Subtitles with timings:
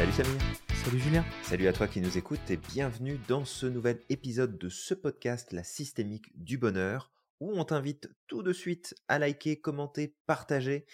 [0.00, 0.40] Salut Samir.
[0.82, 1.24] Salut Julien.
[1.42, 5.52] Salut à toi qui nous écoutes et bienvenue dans ce nouvel épisode de ce podcast
[5.52, 10.86] La systémique du bonheur où on t'invite tout de suite à liker, commenter, partager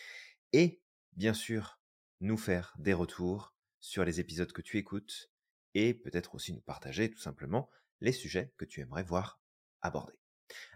[0.52, 0.82] et
[1.12, 1.78] bien sûr
[2.20, 5.30] nous faire des retours sur les épisodes que tu écoutes
[5.74, 7.70] et peut-être aussi nous partager tout simplement
[8.00, 9.40] les sujets que tu aimerais voir
[9.82, 10.18] abordés.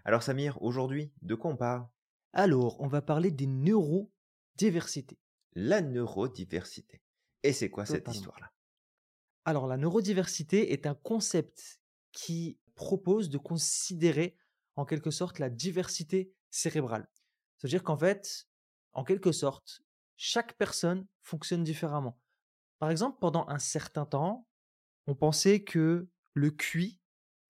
[0.05, 1.85] Alors Samir, aujourd'hui, de quoi on parle?
[2.31, 5.19] Alors, on va parler des neurodiversités.
[5.53, 7.01] La neurodiversité.
[7.43, 8.51] Et c'est quoi cette histoire-là?
[9.45, 14.37] Alors, la neurodiversité est un concept qui propose de considérer
[14.75, 17.09] en quelque sorte la diversité cérébrale.
[17.57, 18.47] C'est-à-dire qu'en fait,
[18.93, 19.83] en quelque sorte,
[20.17, 22.19] chaque personne fonctionne différemment.
[22.79, 24.47] Par exemple, pendant un certain temps,
[25.07, 26.99] on pensait que le QI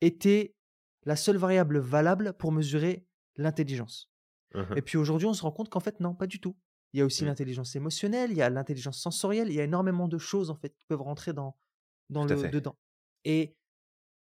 [0.02, 0.56] était
[1.04, 4.12] la seule variable valable pour mesurer l'intelligence.
[4.54, 4.78] Mhm.
[4.78, 6.56] Et puis aujourd'hui, on se rend compte qu'en fait, non, pas du tout.
[6.94, 7.28] Il y a aussi Mm.
[7.28, 10.74] l'intelligence émotionnelle, il y a l'intelligence sensorielle, il y a énormément de choses en fait
[10.76, 11.58] qui peuvent rentrer dans,
[12.10, 12.78] le dedans.
[13.24, 13.56] Et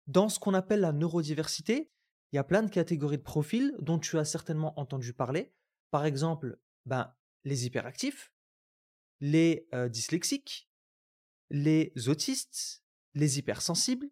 [0.07, 1.91] dans ce qu'on appelle la neurodiversité,
[2.31, 5.53] il y a plein de catégories de profils dont tu as certainement entendu parler.
[5.89, 8.31] Par exemple, ben, les hyperactifs,
[9.19, 10.69] les euh, dyslexiques,
[11.49, 12.83] les autistes,
[13.13, 14.09] les hypersensibles,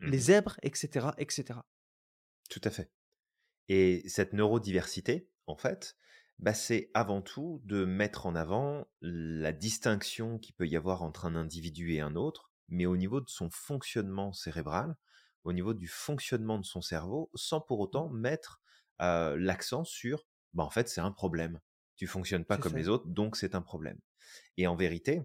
[0.00, 0.22] les Mhm.
[0.22, 1.60] zèbres, etc., etc.
[2.50, 2.92] Tout à fait.
[3.68, 5.96] Et cette neurodiversité, en fait,
[6.38, 11.24] bah, c'est avant tout de mettre en avant la distinction qu'il peut y avoir entre
[11.24, 14.96] un individu et un autre, mais au niveau de son fonctionnement cérébral,
[15.44, 18.60] au niveau du fonctionnement de son cerveau, sans pour autant mettre
[19.00, 21.60] euh, l'accent sur, bah, en fait, c'est un problème.
[21.96, 22.78] Tu fonctionnes pas comme ça.
[22.78, 23.98] les autres, donc c'est un problème.
[24.58, 25.22] Et en vérité,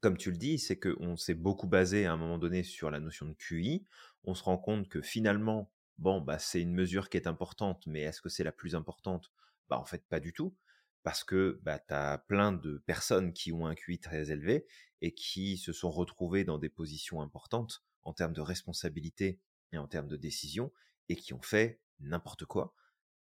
[0.00, 3.00] comme tu le dis, c'est qu'on s'est beaucoup basé à un moment donné sur la
[3.00, 3.86] notion de QI.
[4.24, 8.02] On se rend compte que finalement, bon, bah, c'est une mesure qui est importante, mais
[8.02, 9.30] est-ce que c'est la plus importante
[9.68, 10.56] Bah, en fait, pas du tout.
[11.02, 14.66] Parce que bah, tu as plein de personnes qui ont un QI très élevé
[15.02, 19.40] et qui se sont retrouvées dans des positions importantes en termes de responsabilité
[19.72, 20.72] et en termes de décision
[21.08, 22.74] et qui ont fait n'importe quoi.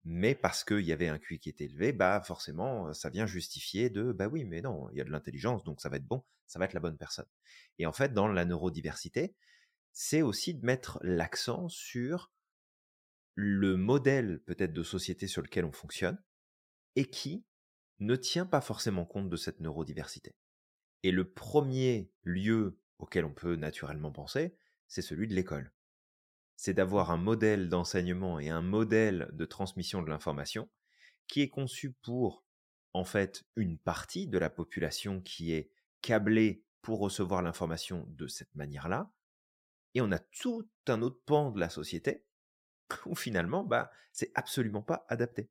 [0.05, 3.89] Mais parce qu'il y avait un QI qui était élevé, bah forcément, ça vient justifier
[3.89, 6.23] de bah oui, mais non, il y a de l'intelligence, donc ça va être bon,
[6.47, 7.27] ça va être la bonne personne.
[7.79, 9.35] Et en fait, dans la neurodiversité,
[9.93, 12.33] c'est aussi de mettre l'accent sur
[13.35, 16.23] le modèle peut-être de société sur lequel on fonctionne
[16.97, 17.45] et qui
[17.99, 20.37] ne tient pas forcément compte de cette neurodiversité.
[21.03, 24.57] Et le premier lieu auquel on peut naturellement penser,
[24.89, 25.73] c'est celui de l'école.
[26.57, 30.71] C'est d'avoir un modèle d'enseignement et un modèle de transmission de l'information
[31.27, 32.45] qui est conçu pour,
[32.93, 35.71] en fait, une partie de la population qui est
[36.01, 39.11] câblée pour recevoir l'information de cette manière-là.
[39.95, 42.25] Et on a tout un autre pan de la société
[43.07, 45.51] où finalement, bah, c'est absolument pas adapté.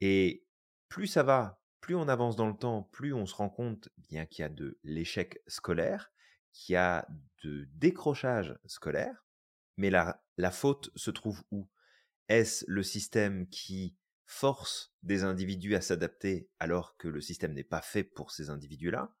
[0.00, 0.46] Et
[0.88, 4.26] plus ça va, plus on avance dans le temps, plus on se rend compte bien
[4.26, 6.12] qu'il y a de l'échec scolaire,
[6.52, 7.06] qu'il y a
[7.42, 9.24] de décrochage scolaire,
[9.76, 11.68] mais la, la faute se trouve où?
[12.28, 17.82] Est-ce le système qui force des individus à s'adapter alors que le système n'est pas
[17.82, 19.14] fait pour ces individus-là?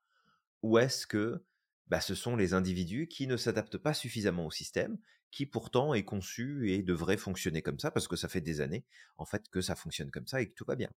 [0.62, 1.44] Ou est-ce que
[1.88, 4.98] bah, ce sont les individus qui ne s'adaptent pas suffisamment au système,
[5.34, 8.84] qui pourtant est conçu et devrait fonctionner comme ça, parce que ça fait des années
[9.16, 10.92] en fait que ça fonctionne comme ça et que tout va bien.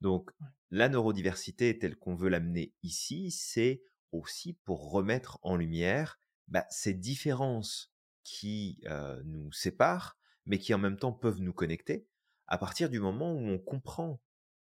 [0.00, 0.32] Donc
[0.72, 6.94] la neurodiversité telle qu'on veut l'amener ici, c'est aussi pour remettre en lumière bah, ces
[6.94, 7.94] différences
[8.24, 12.08] qui euh, nous séparent, mais qui en même temps peuvent nous connecter,
[12.48, 14.20] à partir du moment où on comprend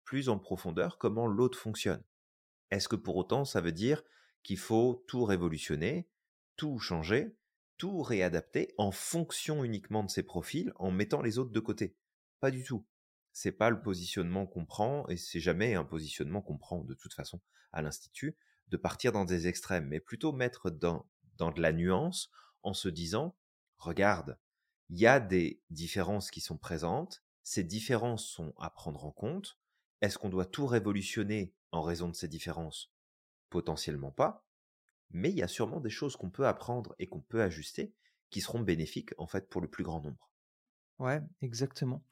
[0.03, 2.03] plus en profondeur comment l'autre fonctionne.
[2.73, 4.03] Est-ce que pour autant ça veut dire
[4.43, 6.09] qu'il faut tout révolutionner,
[6.57, 7.37] tout changer,
[7.77, 11.97] tout réadapter en fonction uniquement de ces profils, en mettant les autres de côté
[12.41, 12.87] Pas du tout.
[13.33, 17.15] C'est pas le positionnement qu'on prend, et c'est jamais un positionnement qu'on prend de toute
[17.15, 17.41] façon
[17.73, 18.37] à l'institut,
[18.69, 21.07] de partir dans des extrêmes, mais plutôt mettre dans,
[21.37, 22.31] dans de la nuance
[22.63, 23.37] en se disant,
[23.79, 24.39] regarde,
[24.91, 29.59] il y a des différences qui sont présentes, ces différences sont à prendre en compte.
[30.01, 32.93] Est-ce qu'on doit tout révolutionner en raison de ces différences?
[33.51, 34.47] Potentiellement pas,
[35.13, 37.95] mais il y a sûrement des choses qu'on peut apprendre et qu'on peut ajuster
[38.31, 40.31] qui seront bénéfiques en fait pour le plus grand nombre.
[40.99, 42.05] Ouais, exactement.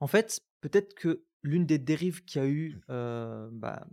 [0.00, 3.86] En fait, peut-être que l'une des dérives qu'il y a eu euh, bah,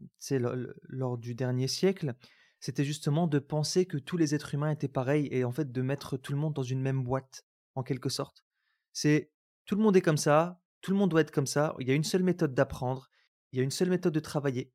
[0.89, 2.15] lors du dernier siècle,
[2.59, 5.81] c'était justement de penser que tous les êtres humains étaient pareils et en fait de
[5.81, 7.45] mettre tout le monde dans une même boîte,
[7.75, 8.45] en quelque sorte.
[8.93, 9.31] C'est
[9.65, 11.91] tout le monde est comme ça, tout le monde doit être comme ça, il y
[11.91, 13.09] a une seule méthode d'apprendre,
[13.51, 14.73] il y a une seule méthode de travailler,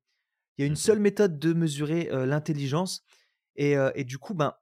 [0.57, 0.75] il y a une Mhm.
[0.75, 3.03] seule méthode de mesurer euh, l'intelligence.
[3.55, 4.55] Et, euh, et du coup, ben,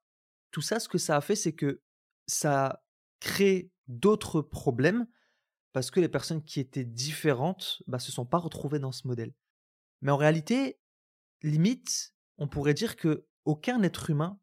[0.52, 1.82] tout ça, ce que ça a fait, c'est que
[2.28, 2.84] ça
[3.20, 5.08] crée d'autres problèmes
[5.74, 9.34] parce que les personnes qui étaient différentes bah, se sont pas retrouvées dans ce modèle.
[10.02, 10.80] Mais en réalité,
[11.42, 14.40] limite, on pourrait dire que aucun être humain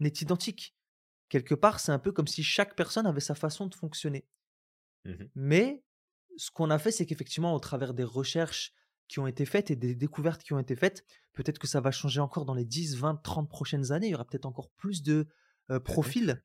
[0.00, 0.74] n'est identique.
[1.28, 4.26] Quelque part, c'est un peu comme si chaque personne avait sa façon de fonctionner.
[5.04, 5.84] Mmh Mais
[6.36, 8.72] ce qu'on a fait, c'est qu'effectivement, au travers des recherches
[9.08, 11.90] qui ont été faites et des découvertes qui ont été faites, peut-être que ça va
[11.90, 14.08] changer encore dans les 10, 20, 30 prochaines années.
[14.08, 15.28] Il y aura peut-être encore plus de
[15.70, 16.42] euh, profils.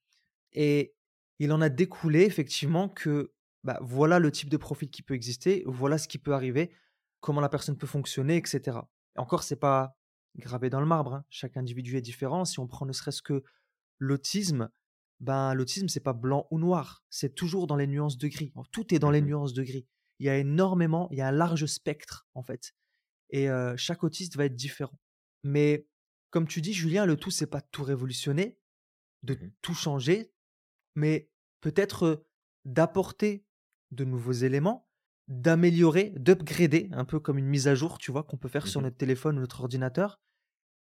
[0.53, 0.95] Et
[1.39, 5.63] il en a découlé effectivement que bah, voilà le type de profil qui peut exister,
[5.65, 6.71] voilà ce qui peut arriver,
[7.19, 8.77] comment la personne peut fonctionner, etc.
[9.15, 9.95] Et encore, c'est pas
[10.37, 11.13] gravé dans le marbre.
[11.15, 11.25] hein.
[11.29, 12.45] Chaque individu est différent.
[12.45, 13.43] Si on prend ne serait-ce que
[13.99, 14.69] l'autisme,
[15.19, 17.03] ben, l'autisme, c'est pas blanc ou noir.
[17.09, 18.51] C'est toujours dans les nuances de gris.
[18.71, 19.87] Tout est dans les Mmh nuances de gris.
[20.21, 22.75] Il y a énormément, il y a un large spectre, en fait.
[23.31, 24.99] Et euh, chaque autiste va être différent.
[25.43, 25.87] Mais
[26.29, 28.55] comme tu dis, Julien, le tout, c'est pas de tout révolutionner,
[29.23, 30.31] de Mmh tout changer,
[30.93, 31.27] mais
[31.59, 32.27] peut-être euh,
[32.65, 33.43] d'apporter
[33.89, 34.87] de nouveaux éléments,
[35.27, 38.79] d'améliorer, d'upgrader, un peu comme une mise à jour, tu vois, qu'on peut faire sur
[38.79, 40.21] Mmh notre téléphone ou notre ordinateur,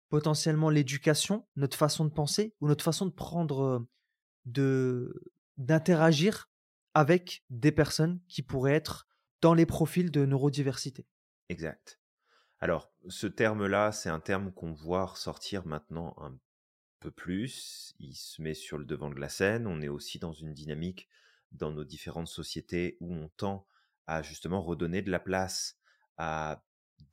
[0.10, 3.90] potentiellement l'éducation, notre façon de penser ou notre façon de prendre, euh,
[4.44, 6.50] de d'interagir
[6.94, 9.09] avec des personnes qui pourraient être
[9.42, 11.08] dans les profils de neurodiversité.
[11.50, 12.00] Exact.
[12.60, 16.38] Alors, ce terme-là, c'est un terme qu'on voit ressortir maintenant un
[17.00, 17.96] peu plus.
[18.00, 19.66] Il se met sur le devant de la scène.
[19.66, 21.08] On est aussi dans une dynamique
[21.52, 23.66] dans nos différentes sociétés où on tend
[24.08, 25.78] à justement redonner de la place
[26.18, 26.64] à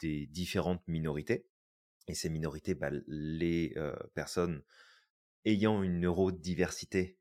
[0.01, 1.47] des différentes minorités.
[2.09, 4.63] Et ces minorités, bah, les euh, personnes
[5.45, 7.19] ayant une neurodiversité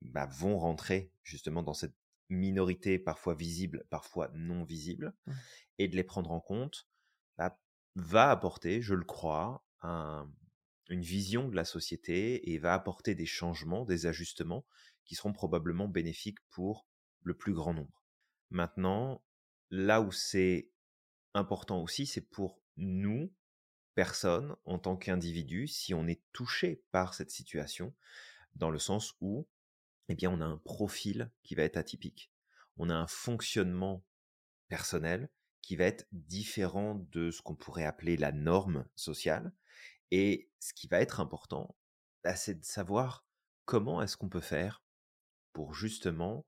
[0.00, 1.96] bah, vont rentrer justement dans cette
[2.34, 5.34] minorité parfois visible, parfois non visible, Ouais.
[5.78, 6.88] et de les prendre en compte
[7.38, 7.58] bah,
[7.96, 10.30] va apporter, je le crois, un-
[10.90, 14.66] une vision de la société et va apporter des changements, des ajustements
[15.04, 16.86] qui seront probablement bénéfiques pour
[17.22, 18.04] le plus grand nombre.
[18.50, 19.24] Maintenant,
[19.70, 20.70] là où c'est
[21.32, 23.32] important aussi, c'est pour nous,
[23.94, 27.94] personnes, en tant qu'individus, si on est touché par cette situation,
[28.54, 29.48] dans le sens où
[30.08, 32.32] eh bien, on a un profil qui va être atypique.
[32.76, 34.04] On a un fonctionnement
[34.68, 35.30] personnel
[35.62, 39.52] qui va être différent de ce qu'on pourrait appeler la norme sociale.
[40.10, 41.76] Et ce qui va être important,
[42.22, 43.26] bah, c'est de savoir
[43.64, 44.84] comment est-ce qu'on peut faire
[45.52, 46.46] pour justement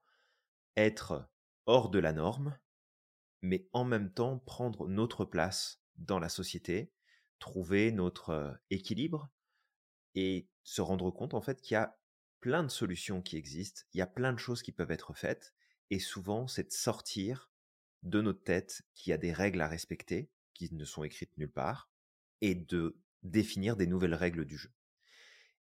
[0.76, 1.30] être
[1.64, 2.58] hors de la norme,
[3.40, 6.92] mais en même temps prendre notre place dans la société,
[7.38, 9.30] trouver notre équilibre
[10.14, 11.98] et se rendre compte en fait qu'il y a
[12.46, 15.52] plein de solutions qui existent, il y a plein de choses qui peuvent être faites,
[15.90, 17.50] et souvent c'est de sortir
[18.04, 21.50] de notre tête qu'il y a des règles à respecter, qui ne sont écrites nulle
[21.50, 21.90] part,
[22.42, 24.70] et de définir des nouvelles règles du jeu.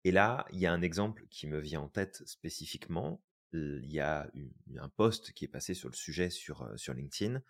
[0.04, 3.24] Et là, il y a un exemple qui me vient en tête spécifiquement.
[3.54, 6.94] Il y a eu un post qui est passé sur le sujet sur, euh, sur
[6.94, 7.42] LinkedIn.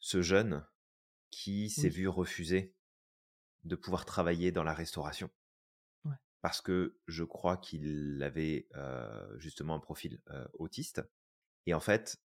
[0.00, 0.66] Ce jeune
[1.30, 2.74] qui s'est Oui, vu refuser
[3.62, 5.30] de pouvoir travailler dans la restauration
[6.42, 11.02] parce que je crois qu'il avait euh, justement un profil euh, autiste.
[11.66, 12.20] Et en fait,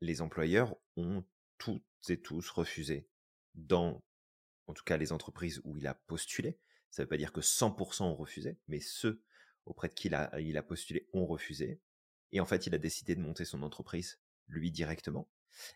[0.00, 1.24] les employeurs ont
[1.58, 3.08] toutes et tous refusé,
[3.54, 4.02] dans
[4.66, 6.58] en tout cas les entreprises où il a postulé.
[6.90, 9.22] Ça ne veut pas dire que 100% ont refusé, mais ceux
[9.66, 11.82] auprès de qui il a, il a postulé ont refusé.
[12.32, 15.28] Et en fait, il a décidé de monter son entreprise, lui directement.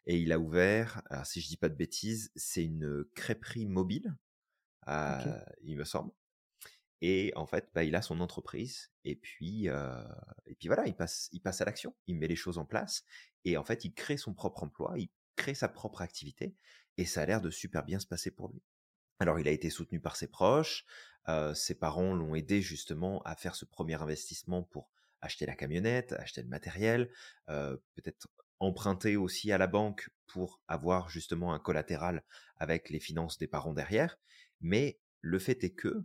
[0.07, 4.17] Et il a ouvert, alors si je dis pas de bêtises, c'est une crêperie mobile,
[4.87, 6.13] il me semble.
[7.03, 9.91] Et en fait, bah, il a son entreprise et puis, heu
[10.47, 11.95] et puis voilà, il passe il passe à l'action.
[12.07, 13.05] Il met les choses en place
[13.45, 16.57] et en fait, il crée son propre emploi, il crée sa propre activité
[16.99, 18.63] et ça a l'air de super bien se passer pour lui.
[19.21, 20.85] Alors il a été soutenu par ses proches,
[21.29, 24.91] heu, ses parents l'ont aidé justement à faire ce premier investissement pour
[25.21, 27.11] acheter la camionnette, acheter le matériel,
[27.51, 28.29] heu, peut-être
[28.61, 32.25] emprunter aussi à la banque pour avoir justement un collatéral
[32.57, 34.19] avec les finances des parents derrière.
[34.61, 36.05] Mais le fait est que,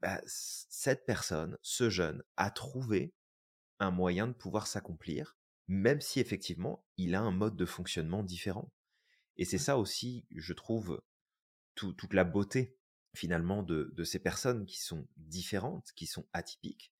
[0.00, 3.14] bah, cette personne, ce jeune, a trouvé
[3.80, 5.36] un moyen de pouvoir s'accomplir,
[5.68, 8.72] même si effectivement, il a un mode de fonctionnement différent.
[9.36, 11.02] Et c'est ça aussi, je trouve,
[11.74, 12.78] tout toute la beauté
[13.14, 16.92] finalement de de ces personnes qui sont différentes, qui sont atypiques.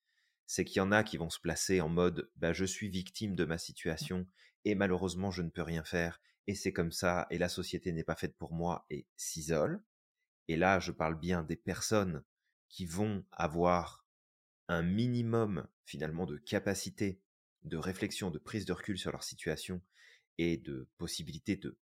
[0.46, 3.36] C'est qu'il y en a qui vont se placer en mode: «Bah, je suis victime
[3.36, 3.58] de ma
[3.98, 4.26] ouais, situation
[4.64, 8.04] et malheureusement je ne peux rien faire et c'est comme ça et la société n'est
[8.04, 9.82] pas faite pour moi» et s'isolent.
[10.48, 12.24] Et là, je parle bien des personnes
[12.68, 14.06] qui vont avoir
[14.68, 17.20] un minimum finalement de capacité
[17.64, 19.80] de réflexion, de prise de recul sur leur situation
[20.36, 21.76] et de possibilité de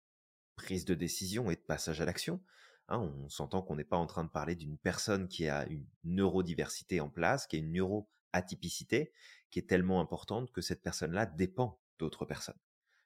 [0.57, 2.43] prise de décision et de passage à l'action.
[2.89, 5.87] Hein, on s'entend qu'on n'est pas en train de parler d'une personne qui a une
[6.05, 9.13] neurodiversité en place, qui a une neuroatypicité,
[9.51, 12.59] qui est tellement importante que cette personne-là dépend d'autres personnes.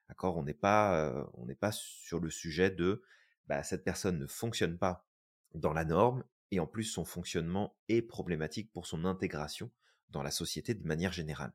[0.09, 0.37] D'accord?
[0.37, 3.03] On n'est pas, euh, on n'est pas sur le sujet de
[3.47, 5.07] bah, cette personne ne fonctionne pas
[5.55, 9.71] dans la norme et en plus son fonctionnement est problématique pour son intégration
[10.11, 11.52] dans la société de manière générale.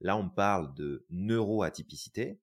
[0.00, 2.40] Là, on parle de neuroatypicité,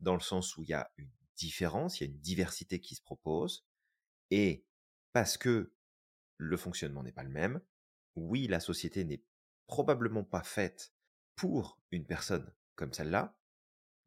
[0.00, 2.94] dans le sens où il y a une différence, il y a une diversité qui
[2.94, 3.66] se propose,
[4.30, 4.64] et
[5.12, 5.74] parce que
[6.36, 7.60] le fonctionnement n'est pas le même,
[8.16, 9.22] oui, la société n'est
[9.66, 10.92] probablement pas faite
[11.36, 13.36] pour une personne comme celle-là,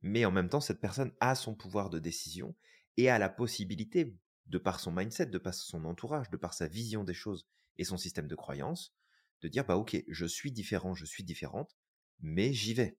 [0.02, 2.56] mais en même temps, cette personne a son pouvoir de décision
[2.98, 4.18] et a la possibilité,
[4.48, 7.84] de par son mindset, de par son entourage, de par sa vision des choses et
[7.84, 8.96] son système de croyance,
[9.42, 11.78] de dire, bah ok, je suis différent, je suis différente,
[12.20, 12.98] mais j'y vais.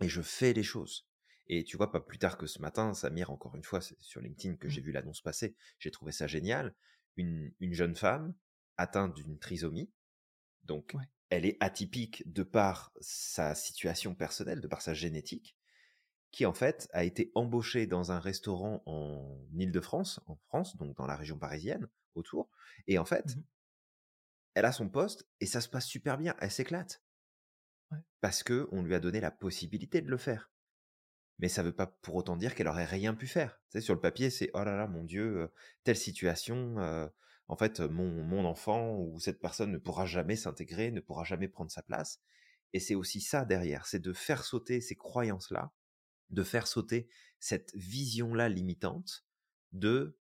[0.00, 1.06] Et je fais les choses.
[1.48, 4.20] Et tu vois, pas plus tard que ce matin, Samir, encore une fois, c'est sur
[4.20, 4.70] LinkedIn que Mmh.
[4.70, 6.74] j'ai vu l'annonce passer, j'ai trouvé ça génial.
[7.16, 8.34] Une, une jeune femme
[8.76, 9.90] atteinte d'une trisomie,
[10.64, 11.04] donc Ouais.
[11.30, 15.55] elle est atypique de par sa situation personnelle, de par sa génétique,
[16.36, 21.06] qui en fait a été embauchée dans un restaurant en Île-de-France, en France, donc dans
[21.06, 22.50] la région parisienne, autour.
[22.86, 23.42] Et en fait, Mmh
[24.54, 27.02] elle a son poste et ça se passe super bien, elle s'éclate.
[27.90, 27.98] Ouais.
[28.22, 30.50] Parce que on lui a donné la possibilité de le faire.
[31.38, 33.60] Mais ça veut pas pour autant dire qu'elle aurait rien pu faire.
[33.70, 35.52] Tu sais, sur le papier, c'est oh là là, mon Dieu, euh,
[35.84, 36.78] telle situation.
[36.78, 37.06] euh,
[37.48, 41.48] en fait, mon, mon enfant ou cette personne ne pourra jamais s'intégrer, ne pourra jamais
[41.48, 42.22] prendre sa place.
[42.72, 45.70] Et c'est aussi ça derrière, c'est de faire sauter ces croyances-là,
[46.30, 47.08] de faire sauter
[47.40, 49.26] cette vision-là limitante
[49.72, 50.18] de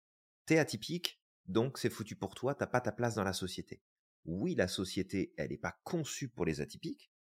[0.46, 3.82] t'es atypique, donc c'est foutu pour toi, t'as pas ta place dans la société.
[4.24, 7.12] Oui, la société, elle n'est pas conçue pour les atypiques,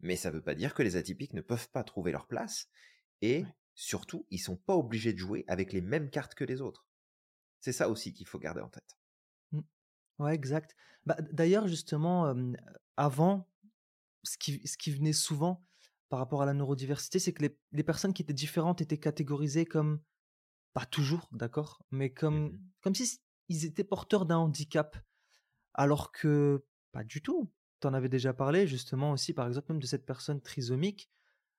[0.00, 2.68] mais ça veut pas dire que les atypiques ne peuvent pas trouver leur place
[3.22, 3.54] et Ouais.
[3.74, 6.86] surtout, ils sont pas obligés de jouer avec les mêmes cartes que les autres.
[7.60, 8.98] C'est ça aussi qu'il faut garder en tête.
[9.52, 9.60] Mmh.
[10.18, 10.76] Ouais, exact.
[11.06, 12.34] Bah, d'ailleurs, justement,
[12.96, 13.48] avant,
[14.24, 15.64] ce qui ce qui venait souvent
[16.08, 19.66] par rapport à la neurodiversité, c'est que les les personnes qui étaient différentes étaient catégorisées
[19.66, 20.00] comme
[20.74, 24.96] pas toujours, d'accord, mais comme Mmh comme si ils étaient porteurs d'un handicap,
[25.74, 27.52] alors que pas du tout.
[27.80, 31.10] Tu en avais déjà parlé justement aussi, par exemple, même de cette personne trisomique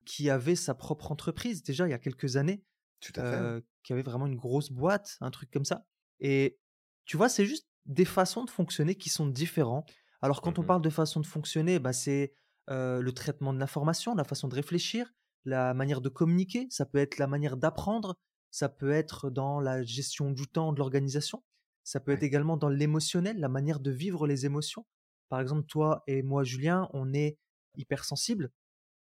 [0.06, 2.64] qui avait sa propre entreprise déjà il y a quelques années,
[3.00, 3.36] Tout à fait.
[3.36, 5.86] heu, qui avait vraiment une grosse boîte, un truc comme ça
[6.20, 6.58] et
[7.06, 9.86] tu vois, c'est juste des façons de fonctionner qui sont différents.
[10.22, 12.34] Alors quand on Mmh parle de façon de fonctionner, bah, c'est,
[12.70, 15.12] heu, le traitement de l'information, la façon de réfléchir,
[15.44, 18.16] la manière de communiquer, ça peut être la manière d'apprendre,
[18.50, 21.42] ça peut être dans la gestion du temps, de l'organisation,
[21.84, 24.86] ça peut être également dans l'émotionnel, la manière de vivre les émotions.
[25.28, 27.38] Par exemple, toi et moi, Julien, on est
[27.76, 28.50] hypersensibles,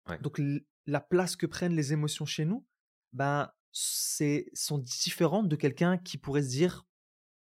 [0.09, 0.21] Ouais.
[0.21, 0.41] donc
[0.87, 2.67] la place que prennent les émotions chez nous,
[3.13, 6.87] ben, c'est sont différentes de quelqu'un qui pourrait se dire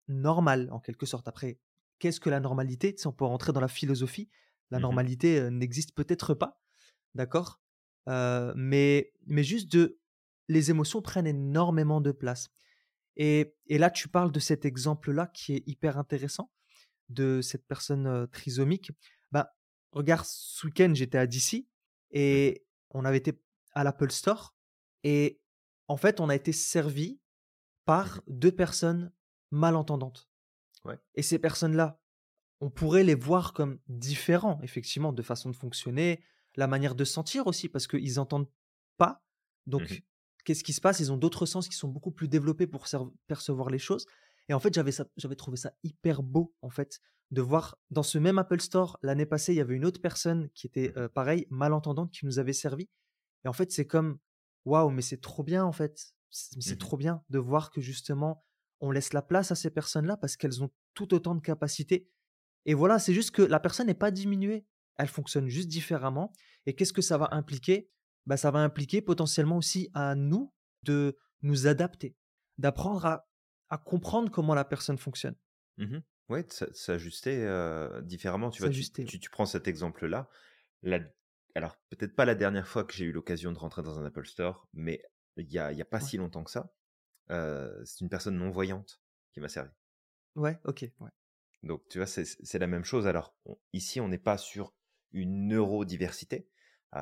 [0.08, 1.28] normal, en quelque sorte.
[1.28, 1.60] Après,
[1.98, 2.94] qu'est-ce que la normalité?
[2.96, 4.30] Sais, on peut rentrer dans la philosophie.
[4.70, 6.60] La Mmh normalité, n'existe peut-être pas,
[7.14, 7.60] d'accord?
[8.06, 9.98] Mais mais juste de
[10.48, 12.48] les émotions prennent énormément de place
[13.16, 16.52] et et là, tu parles de cet exemple-là qui est hyper intéressant,
[17.08, 18.92] de cette personne, trisomique.
[19.32, 19.56] Bah,
[19.92, 21.68] regarde, ce week-end, j'étais à DC
[22.24, 23.42] Mmh et on avait été
[23.74, 24.56] à l'Apple Store
[25.04, 25.40] et
[25.88, 27.20] en fait, on a été servis
[27.86, 29.12] par 2 personnes
[29.50, 30.28] malentendantes
[30.84, 30.98] Ouais.
[31.14, 32.00] et ces personnes-là,
[32.60, 36.22] on pourrait les voir comme différents, effectivement, de façon de fonctionner,
[36.56, 38.50] la manière de sentir aussi, parce qu'ils entendent
[38.96, 39.24] pas.
[39.76, 40.02] Mmh Donc,
[40.44, 41.00] qu'est-ce qui se passe?
[41.00, 42.86] Ils ont d'autres sens qui sont beaucoup plus développés pour
[43.26, 44.06] percevoir les choses.
[44.48, 47.00] Et en fait, j'avais trouvé ça hyper beau, en fait,
[47.30, 50.48] de voir dans ce même Apple Store l'année passée, il y avait une autre personne
[50.54, 52.88] qui était Mmh euh, pareil, malentendante, qui nous avait servi.
[53.44, 54.18] Et en fait, c'est comme
[54.64, 56.14] waouh, mais c'est trop bien, en fait.
[56.30, 58.44] C'est Mmh trop bien de voir que justement,
[58.80, 62.10] on laisse la place à ces personnes-là parce qu'elles ont tout autant de capacités.
[62.68, 64.66] Et voilà, c'est juste que la personne n'est pas diminuée.
[64.98, 66.32] Elle fonctionne juste différemment.
[66.66, 67.90] Et qu'est-ce que ça va impliquer?
[68.26, 70.52] Bah, Ça va impliquer potentiellement aussi à nous
[70.84, 72.14] de nous adapter,
[72.58, 73.28] d'apprendre à,
[73.70, 75.36] à comprendre comment la personne fonctionne.
[75.78, 76.00] Mmh
[76.50, 78.50] s'a s'ajuster, heu, différemment.
[78.50, 80.28] Tu vois, tu tu tu prends cet exemple-là,
[80.82, 81.00] la
[81.54, 84.26] alors peut-être pas la dernière fois que j'ai eu l'occasion de rentrer dans un Apple
[84.26, 85.02] Store, mais
[85.38, 86.10] il y a y a pas Ouais.
[86.10, 86.74] si longtemps que ça,
[87.84, 89.00] c'est une personne non-voyante
[89.32, 89.72] qui m'a servi.
[90.36, 90.90] Ouais, ok.
[91.00, 91.10] Ouais.
[91.62, 93.06] Donc tu vois, c'est la même chose.
[93.06, 94.74] Alors, on ici, on n'est pas sur
[95.12, 96.48] une neurodiversité,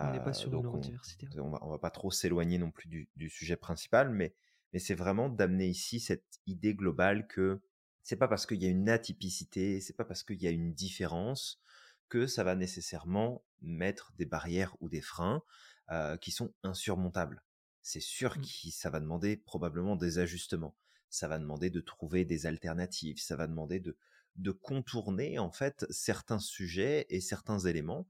[0.01, 1.29] On n'est pas sur une donc on neurodiversité.
[1.39, 4.35] on va on va pas trop s'éloigner non plus du du sujet principal, mais
[4.73, 7.61] mais c'est vraiment d'amener ici cette idée globale que
[8.03, 10.73] c'est pas parce qu'il y a une atypicité, c'est pas parce qu'il y a une
[10.75, 11.61] différence
[12.09, 15.43] que ça va nécessairement mettre des barrières ou des freins,
[15.91, 17.43] heu, qui sont insurmontables.
[17.83, 18.41] C'est sûr Mm.
[18.41, 20.77] que ça va demander probablement des ajustements.
[21.11, 23.97] Ça va demander de trouver des alternatives, ça va demander de
[24.37, 28.07] de contourner en fait certains sujets et certains éléments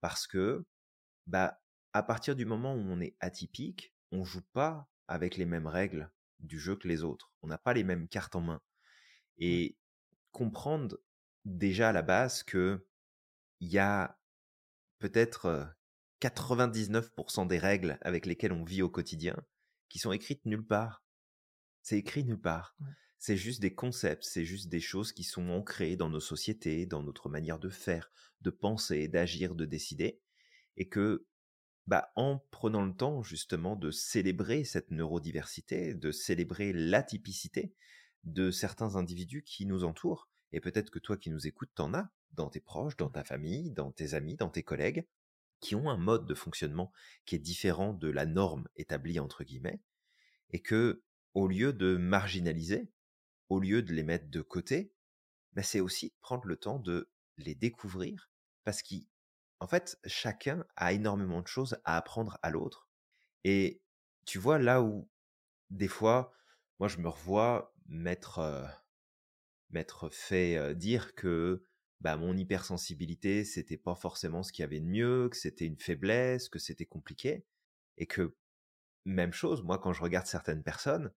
[0.00, 0.64] parce que
[1.26, 1.60] bah
[1.92, 6.10] à partir du moment où on est atypique, on joue pas avec les mêmes règles
[6.40, 7.32] du jeu que les autres.
[7.42, 8.60] On n'a pas les mêmes cartes en main
[9.38, 9.76] et
[10.32, 10.98] comprendre
[11.44, 12.86] déjà à la base que
[13.60, 14.18] il y a
[14.98, 15.74] peut-être
[16.20, 19.36] 99% des règles avec lesquelles on vit au quotidien
[19.88, 21.04] qui sont écrites nulle part.
[21.82, 22.76] C'est écrit nulle part.
[23.26, 27.02] C'est juste des concepts, c'est juste des choses qui sont ancrées dans nos sociétés, dans
[27.02, 28.10] notre manière de faire,
[28.42, 30.20] de penser, d'agir, de décider,
[30.76, 31.26] et que,
[31.86, 37.72] bah, en prenant le temps justement de célébrer cette neurodiversité, de célébrer l'atypicité
[38.24, 42.10] de certains individus qui nous entourent, et peut-être que toi qui nous écoutes, t'en as
[42.32, 45.08] dans tes proches, dans ta famille, dans tes amis, dans tes collègues,
[45.60, 46.92] qui ont un mode de fonctionnement
[47.24, 49.80] qui est différent de la norme établie entre guillemets,
[50.50, 51.02] et que,
[51.32, 52.90] au lieu de marginaliser,
[53.48, 54.92] au lieu de les mettre de côté,
[55.52, 58.30] bah, c'est aussi prendre le temps de les découvrir,
[58.64, 62.88] parce qu'en fait, chacun a énormément de choses à apprendre à l'autre.
[63.44, 63.82] Et
[64.24, 65.08] tu vois, là où,
[65.70, 66.32] des fois,
[66.78, 68.66] moi, je me revois m'être,
[69.70, 71.62] m'être fait dire que
[72.00, 75.78] bah, mon hypersensibilité, c'était pas forcément ce qu'il y avait de mieux, que c'était une
[75.78, 77.46] faiblesse, que c'était compliqué.
[77.96, 78.36] Et que,
[79.04, 81.12] même chose, moi, quand je regarde certaines personnes,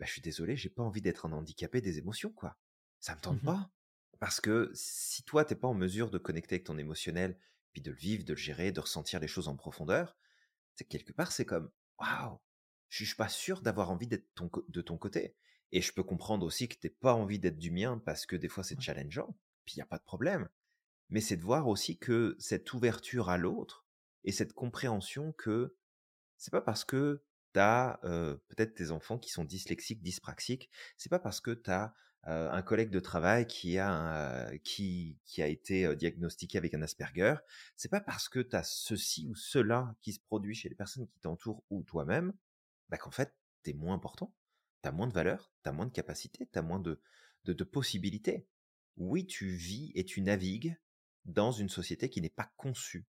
[0.00, 2.58] bah, je suis désolé, j'ai pas envie d'être un handicapé des émotions, quoi.
[3.00, 3.70] Ça me tente Mmh pas.
[4.18, 7.38] Parce que si toi, t'es pas en mesure de connecter avec ton émotionnel,
[7.72, 10.16] puis de le vivre, de le gérer, de ressentir les choses en profondeur,
[10.74, 12.38] c'est quelque part, c'est comme, waouh,
[12.88, 14.26] je suis pas sûr d'avoir envie d'être
[14.68, 15.36] de ton côté.
[15.72, 18.48] Et je peux comprendre aussi que t'aies pas envie d'être du mien parce que des
[18.48, 20.48] fois c'est challengeant, puis il n'y a pas de problème.
[21.10, 23.86] Mais c'est de voir aussi que cette ouverture à l'autre
[24.24, 25.76] et cette compréhension que
[26.36, 28.00] c'est pas parce que tu as
[28.48, 32.90] peut-être tes enfants qui sont dyslexiques, dyspraxiques, c'est pas parce que tu as un collègue
[32.90, 37.36] de travail qui a, qui, a été diagnostiqué avec un Asperger,
[37.76, 41.08] c'est pas parce que tu as ceci ou cela qui se produit chez les personnes
[41.08, 42.32] qui t'entourent ou toi-même,
[42.88, 44.34] bah qu'en fait, tu es moins important,
[44.82, 47.00] tu as moins de valeur, tu as moins de capacité, tu as moins de,
[47.44, 48.46] de possibilités.
[48.96, 50.76] Oui, tu vis et tu navigues
[51.24, 53.06] dans une société qui n'est pas conçue,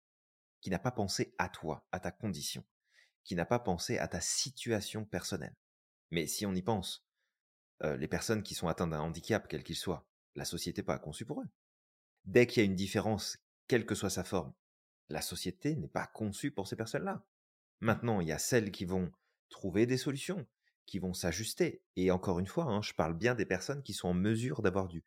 [0.60, 2.64] qui n'a pas pensé à toi, à ta condition
[3.24, 5.56] qui n'a pas pensé à ta situation personnelle.
[6.10, 7.06] Mais si on y pense,
[7.82, 10.06] les personnes qui sont atteintes d'un handicap, quel qu'il soit,
[10.36, 11.48] la société n'est pas conçue pour eux.
[12.24, 14.52] Dès qu'il y a une différence, quelle que soit sa forme,
[15.08, 17.26] la société n'est pas conçue pour ces personnes-là.
[17.80, 19.10] Maintenant, il y a celles qui vont
[19.50, 20.46] trouver des solutions,
[20.86, 21.82] qui vont s'ajuster.
[21.96, 24.88] Et encore une fois, hein, je parle bien des personnes qui sont en mesure d'avoir
[24.88, 25.02] du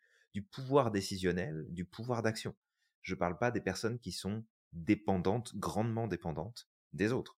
[0.52, 2.56] pouvoir décisionnel, du pouvoir d'action.
[3.02, 7.38] Je ne parle pas des personnes qui sont dépendantes, grandement dépendantes des autres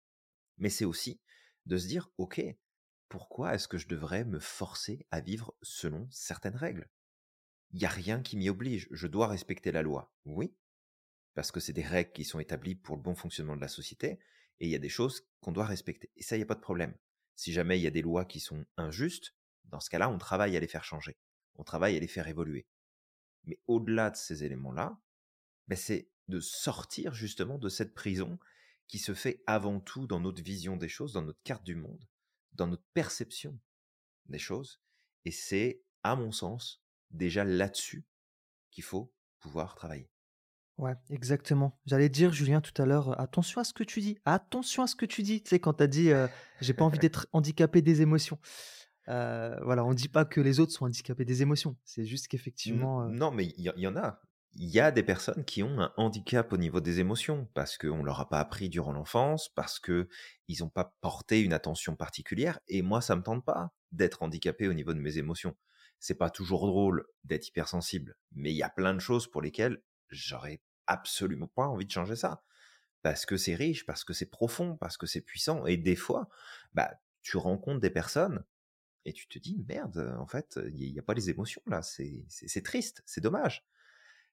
[0.59, 1.21] mais c'est aussi
[1.67, 2.41] de se dire, OK,
[3.09, 6.91] pourquoi est-ce que je devrais me forcer à vivre selon certaines règles?
[7.71, 10.15] Il n'y a rien qui m'y oblige, je dois respecter la loi.
[10.25, 10.55] Oui,
[11.35, 14.19] parce que c'est des règles qui sont établies pour le bon fonctionnement de la société,
[14.61, 16.11] et il y a des choses qu'on doit respecter.
[16.17, 16.97] Et ça, il n'y a pas de problème.
[17.37, 20.57] Si jamais il y a des lois qui sont injustes, dans ce cas-là, on travaille
[20.57, 21.17] à les faire changer.
[21.55, 22.67] On travaille à les faire évoluer.
[23.45, 24.99] Mais au-delà de ces éléments-là,
[25.69, 28.39] ben c'est de sortir justement de cette prison
[28.89, 32.03] qui se fait avant tout dans notre vision des choses, dans notre carte du monde,
[32.53, 33.59] dans notre perception
[34.27, 34.81] des choses.
[35.25, 38.07] Et c'est, à mon sens, déjà là-dessus
[38.71, 40.11] qu'il faut pouvoir travailler.
[40.79, 41.79] Ouais, exactement.
[41.87, 44.17] J'allais dire, Julien, tout à l'heure, attention à ce que tu dis.
[44.25, 45.43] Attention à ce que tu dis.
[45.43, 46.11] Tu sais, quand tu as dit,
[46.61, 48.39] j'ai pas envie d'être handicapé des émotions.
[49.07, 51.77] voilà, on ne dit pas que les autres sont handicapés des émotions.
[51.85, 53.07] C'est juste qu'effectivement.
[53.09, 54.23] Non, mais il y, en a
[54.55, 58.03] il y a des personnes qui ont un handicap au niveau des émotions parce qu'on
[58.03, 60.09] leur a pas appris durant l'enfance, parce que
[60.49, 62.59] ils n'ont pas porté une attention particulière.
[62.69, 65.57] Et moi, ça me tente pas d'être handicapé au niveau de mes émotions.
[66.01, 69.83] C'est pas toujours drôle d'être hypersensible, mais il y a plein de choses pour lesquelles
[70.11, 72.43] j'aurais absolument pas envie de changer ça.
[73.03, 75.67] Parce que c'est riche, parce que c'est profond, parce que c'est puissant.
[75.67, 76.29] Et des fois,
[76.73, 78.45] bah, tu rencontres des personnes
[79.05, 82.63] et tu te dis, merde, en fait, il n'y a pas les émotions là, c'est
[82.63, 83.67] triste, c'est dommage.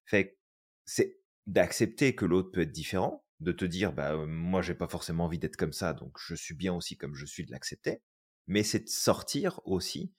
[0.06, 0.38] Fait
[0.86, 5.26] c'est d'accepter que l'autre peut être différent, de te dire bah moi j'ai pas forcément
[5.26, 8.02] envie d'être comme ça, donc je suis bien aussi comme je suis de l'accepter,
[8.48, 10.14] mais c'est de sortir aussi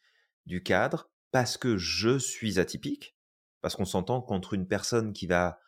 [0.46, 3.16] du cadre parce que je suis atypique,
[3.60, 5.60] parce qu'on s'entend contre une personne qui va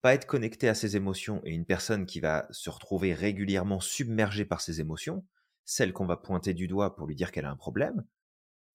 [0.00, 4.44] pas être connectée à ses émotions et une personne qui va se retrouver régulièrement submergée
[4.44, 5.26] par ses émotions,
[5.64, 8.04] celle qu'on va pointer du doigt pour lui dire qu'elle a un problème,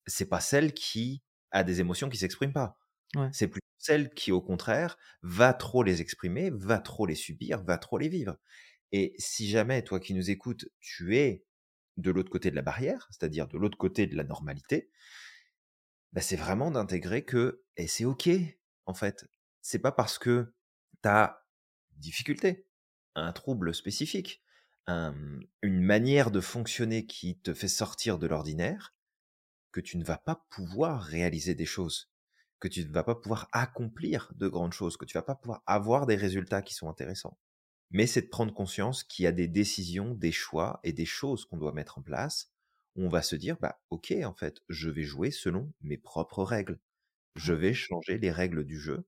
[0.05, 2.77] c'est pas celle qui a des émotions qui s'expriment pas.
[3.31, 7.77] C'est plutôt celle qui, au contraire, va trop les exprimer, va trop les subir, va
[7.77, 8.37] trop les vivre.
[8.91, 11.45] Et si jamais, toi qui nous écoutes, tu es
[11.97, 14.89] de l'autre côté de la barrière, c'est-à-dire de l'autre côté de la normalité,
[16.11, 18.29] bah c'est vraiment d'intégrer que, et c'est ok,
[18.85, 19.25] en fait.
[19.61, 20.53] C'est pas parce que
[21.01, 21.45] tu as
[21.95, 22.67] une difficulté,
[23.15, 24.43] un trouble spécifique,
[24.87, 28.95] une manière de fonctionner qui te fait sortir de l'ordinaire,
[29.71, 32.12] que tu ne vas pas pouvoir réaliser des choses
[32.63, 35.63] que tu ne vas pas pouvoir accomplir de grandes choses, que tu vas pas pouvoir
[35.65, 37.37] avoir des résultats qui sont intéressants.
[37.91, 41.43] Mais c'est de prendre conscience qu'il y a des décisions, des choix et des choses
[41.43, 42.53] qu'on doit mettre en place
[42.95, 46.41] où on va se dire, bah, ok, en fait, je vais jouer selon mes propres
[46.41, 46.79] règles.
[47.35, 49.05] Je vais changer les règles du jeu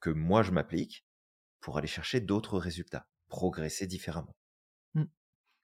[0.00, 1.04] que moi je m'applique
[1.60, 4.34] pour aller chercher d'autres résultats, progresser différemment.
[4.94, 5.04] Mmh.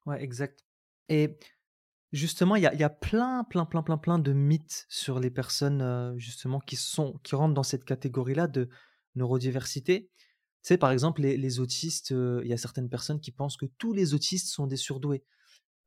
[0.04, 0.66] Ouais, exact.
[1.08, 1.38] Et
[2.12, 5.30] justement, il y a, y a plein, plein, plein, plein, plein de mythes sur les
[5.30, 8.68] personnes euh, justement qui sont, qui rentrent dans cette catégorie-là de
[9.14, 10.10] neurodiversité.
[10.16, 13.56] Tu sais, par exemple, les, les autistes, euh, il y a certaines personnes qui pensent
[13.56, 15.24] que tous les autistes sont des surdoués.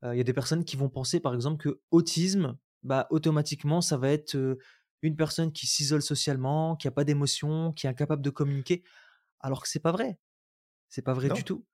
[0.04, 3.80] Euh, il y a des personnes qui vont penser, par exemple, que autisme, bah, automatiquement,
[3.80, 4.58] ça va être
[5.02, 8.82] une personne qui s'isole socialement, qui a pas d'émotion, qui est incapable de communiquer,
[9.40, 10.18] alors que c'est pas vrai.
[10.88, 11.64] C'est pas vrai Non, du tout.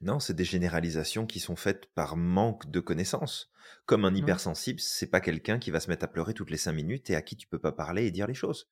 [0.00, 3.50] Non, c'est des généralisations qui sont faites par manque de connaissances.
[3.84, 6.72] Comme un hypersensible, c'est pas quelqu'un qui va se mettre à pleurer toutes les cinq
[6.72, 8.70] minutes et à qui tu peux pas parler et dire les choses.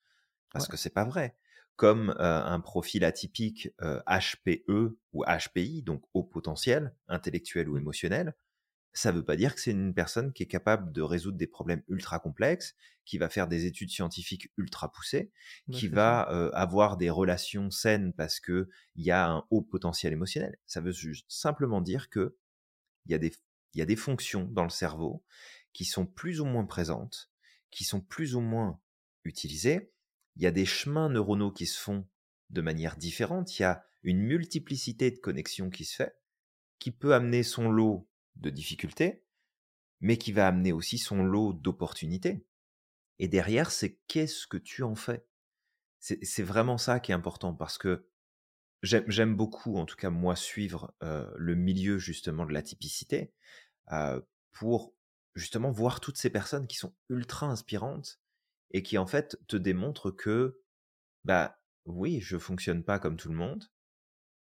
[0.53, 1.37] Parce ouais, que c'est pas vrai.
[1.75, 7.81] Comme euh, un profil atypique euh, HPE ou HPI, donc haut potentiel, intellectuel ou mmh,
[7.81, 8.35] émotionnel,
[8.97, 11.47] ça ne veut pas dire que c'est une personne qui est capable de résoudre des
[11.47, 15.33] problèmes ultra complexes, qui va faire des études scientifiques ultra poussées,
[15.69, 19.61] bah, qui va euh, avoir des relations saines parce que il y a un haut
[19.61, 20.57] potentiel émotionnel.
[20.65, 22.37] Ça veut juste simplement dire que
[23.05, 23.33] il y a des
[23.75, 25.23] il y a des fonctions dans le cerveau
[25.75, 27.31] qui sont plus ou moins présentes,
[27.71, 28.81] qui sont plus ou moins
[29.25, 29.93] utilisées.
[30.37, 32.09] Il y a des chemins neuronaux qui se font
[32.49, 33.59] de manière différente.
[33.59, 36.17] Il y a une multiplicité de connexions qui se fait,
[36.79, 39.25] qui peut amener son lot de difficultés,
[40.01, 42.45] mais qui va amener aussi son lot d'opportunités.
[43.19, 45.27] Et derrière, c'est qu'est-ce que tu en fais?
[46.01, 48.07] C'est vraiment ça qui est important parce que
[48.83, 53.33] j'aime j'aime beaucoup, en tout cas moi, suivre euh, le milieu justement de la typicité
[53.93, 54.21] euh,
[54.53, 54.95] pour
[55.35, 58.21] justement voir toutes ces personnes qui sont ultra inspirantes
[58.71, 60.61] et qui en fait te démontrent que,
[61.25, 63.71] bah oui, je fonctionne pas comme tout le monde,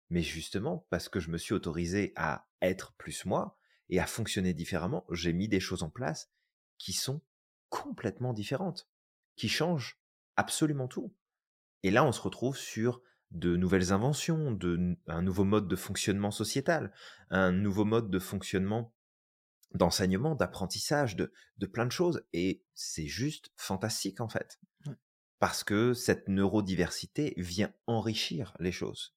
[0.09, 3.57] mais justement, parce que je me suis autorisé à être plus moi
[3.93, 6.31] et à fonctionner différemment, j'ai mis des choses en place
[6.79, 7.21] qui sont
[7.69, 8.89] complètement différentes,
[9.35, 9.99] qui changent
[10.35, 11.13] absolument tout.
[11.83, 16.31] Et là, on se retrouve sur de nouvelles inventions, de, un nouveau mode de fonctionnement
[16.31, 16.91] sociétal,
[17.29, 18.95] un nouveau mode de fonctionnement
[19.75, 22.25] d'enseignement, d'apprentissage, de, de plein de choses.
[22.33, 24.59] Et c'est juste fantastique en fait.
[24.87, 24.95] Ouais,
[25.37, 29.15] Parce que cette neurodiversité vient enrichir les choses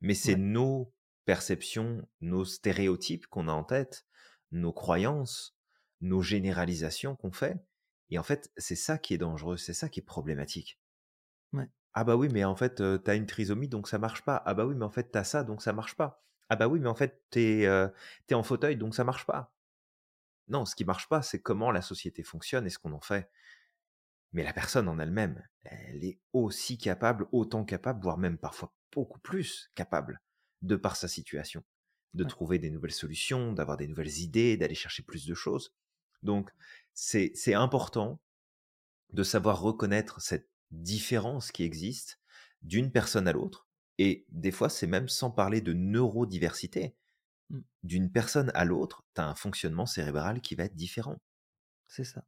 [0.00, 0.92] mais c'est ouais, nos
[1.26, 4.06] perceptions, nos stéréotypes qu'on a en tête,
[4.52, 5.56] nos croyances,
[6.00, 7.58] nos généralisations qu'on fait.
[8.10, 10.80] Et en fait, c'est ça qui est dangereux, c'est ça qui est problématique.
[11.52, 14.42] ouais, Ah bah oui, mais en fait, euh, t'as une trisomie, donc ça marche pas.
[14.46, 16.24] Ah bah oui, mais en fait, t'as ça, donc ça marche pas.
[16.48, 17.88] Ah bah oui, mais en fait, t'es euh,
[18.26, 19.52] t'es en fauteuil, donc ça marche pas.
[20.48, 23.30] Non, ce qui marche pas, c'est comment la société fonctionne et ce qu'on en fait.
[24.32, 29.18] Mais la personne en elle-même, elle est aussi capable, autant capable, voire même parfois beaucoup
[29.18, 30.20] plus capable,
[30.62, 31.64] de par sa situation,
[32.14, 35.74] de ouais, trouver des nouvelles solutions, d'avoir des nouvelles idées, d'aller chercher plus de choses.
[36.22, 36.50] Donc,
[36.94, 38.20] c'est important
[39.12, 42.20] de savoir reconnaître cette différence qui existe
[42.62, 43.68] d'une personne à l'autre.
[43.98, 46.96] Et des fois, c'est même sans parler de neurodiversité.
[47.50, 51.20] mmh, D'une personne à l'autre, tu as un fonctionnement cérébral qui va être différent.
[51.86, 52.26] c'est ça.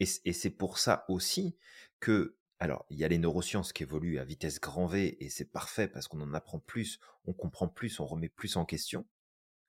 [0.00, 1.56] Et c'est pour ça aussi
[2.00, 5.50] que alors, il y a les neurosciences qui évoluent à vitesse grand V et c'est
[5.50, 9.06] parfait parce qu'on en apprend plus, on comprend plus, on remet plus en question.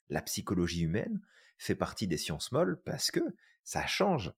[0.10, 1.22] La psychologie humaine
[1.58, 3.20] fait partie des sciences molles parce que
[3.64, 4.32] ça change.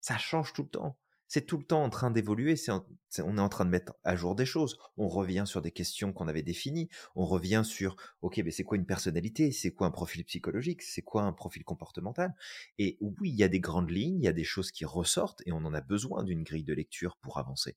[0.00, 0.96] Ça change tout le temps.
[1.28, 4.36] C'est tout le temps en train d'évoluer, on est en train de mettre à jour
[4.36, 4.78] des choses.
[4.96, 6.88] On revient sur des questions qu'on avait définies.
[7.16, 9.50] On revient sur, ok, mais c'est quoi une personnalité?
[9.50, 10.82] C'est quoi un profil psychologique?
[10.82, 12.34] C'est quoi un profil comportemental?
[12.78, 15.42] Et oui, il y a des grandes lignes, il y a des choses qui ressortent
[15.46, 17.76] et on en a besoin d'une grille de lecture pour avancer.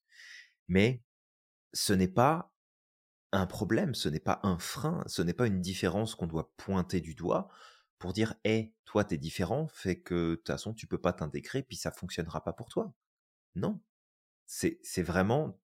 [0.67, 1.01] Mais
[1.73, 2.53] ce n'est pas
[3.31, 7.01] un problème, ce n'est pas un frein, ce n'est pas une différence qu'on doit pointer
[7.01, 7.49] du doigt
[7.99, 11.63] pour dire hé, toi t'es différent, fait que de toute façon tu peux pas t'intégrer
[11.63, 12.93] puis ça fonctionnera pas pour toi.
[13.59, 13.81] Non,
[14.45, 15.61] c'est vraiment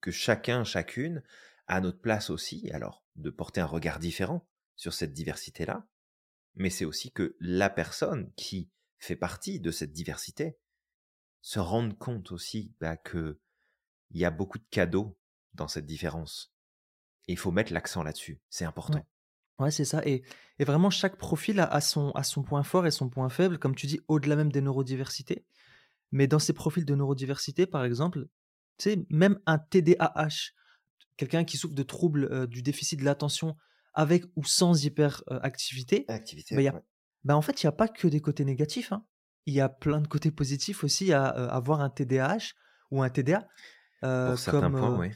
[0.00, 1.22] que chacun, chacune
[1.66, 5.88] a notre place aussi, alors de porter un regard différent sur cette diversité-là,
[6.54, 10.58] mais c'est aussi que la personne qui fait partie de cette diversité
[11.42, 13.40] se rende compte aussi bah, que
[14.10, 15.18] il y a beaucoup de cadeaux
[15.54, 16.54] dans cette différence.
[17.28, 19.08] Et il faut mettre l'accent là-dessus, c'est Ouais, important.
[19.60, 20.02] ouais, c'est ça.
[20.06, 20.22] Et,
[20.58, 23.58] et vraiment, chaque profil a, a son, a son point fort et son point faible,
[23.58, 25.46] comme tu dis, au-delà même des neurodiversités.
[26.12, 28.26] Mais dans ces profils de neurodiversité, par exemple,
[28.78, 30.52] tu sais, même un TDAH,
[31.16, 33.56] quelqu'un qui souffre de troubles euh, du déficit de l'attention
[33.94, 36.82] avec ou sans hyperactivité, Activité, il y a, ouais.
[37.24, 38.92] ben, en fait, il n'y a pas que des côtés négatifs.
[38.92, 39.04] hein.
[39.46, 42.52] Il y a plein de côtés positifs aussi à euh, avoir un TDAH
[42.90, 43.48] ou un TDA.
[44.04, 45.08] euh, Pour comme points, euh, oui.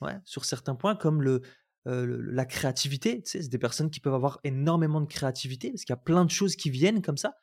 [0.00, 1.42] ouais, sur certains points, comme le,
[1.86, 3.22] euh, le- la créativité.
[3.22, 6.02] Tu sais, c'est des personnes qui peuvent avoir énormément de créativité parce qu'il y a
[6.02, 7.34] plein de choses qui viennent comme ça.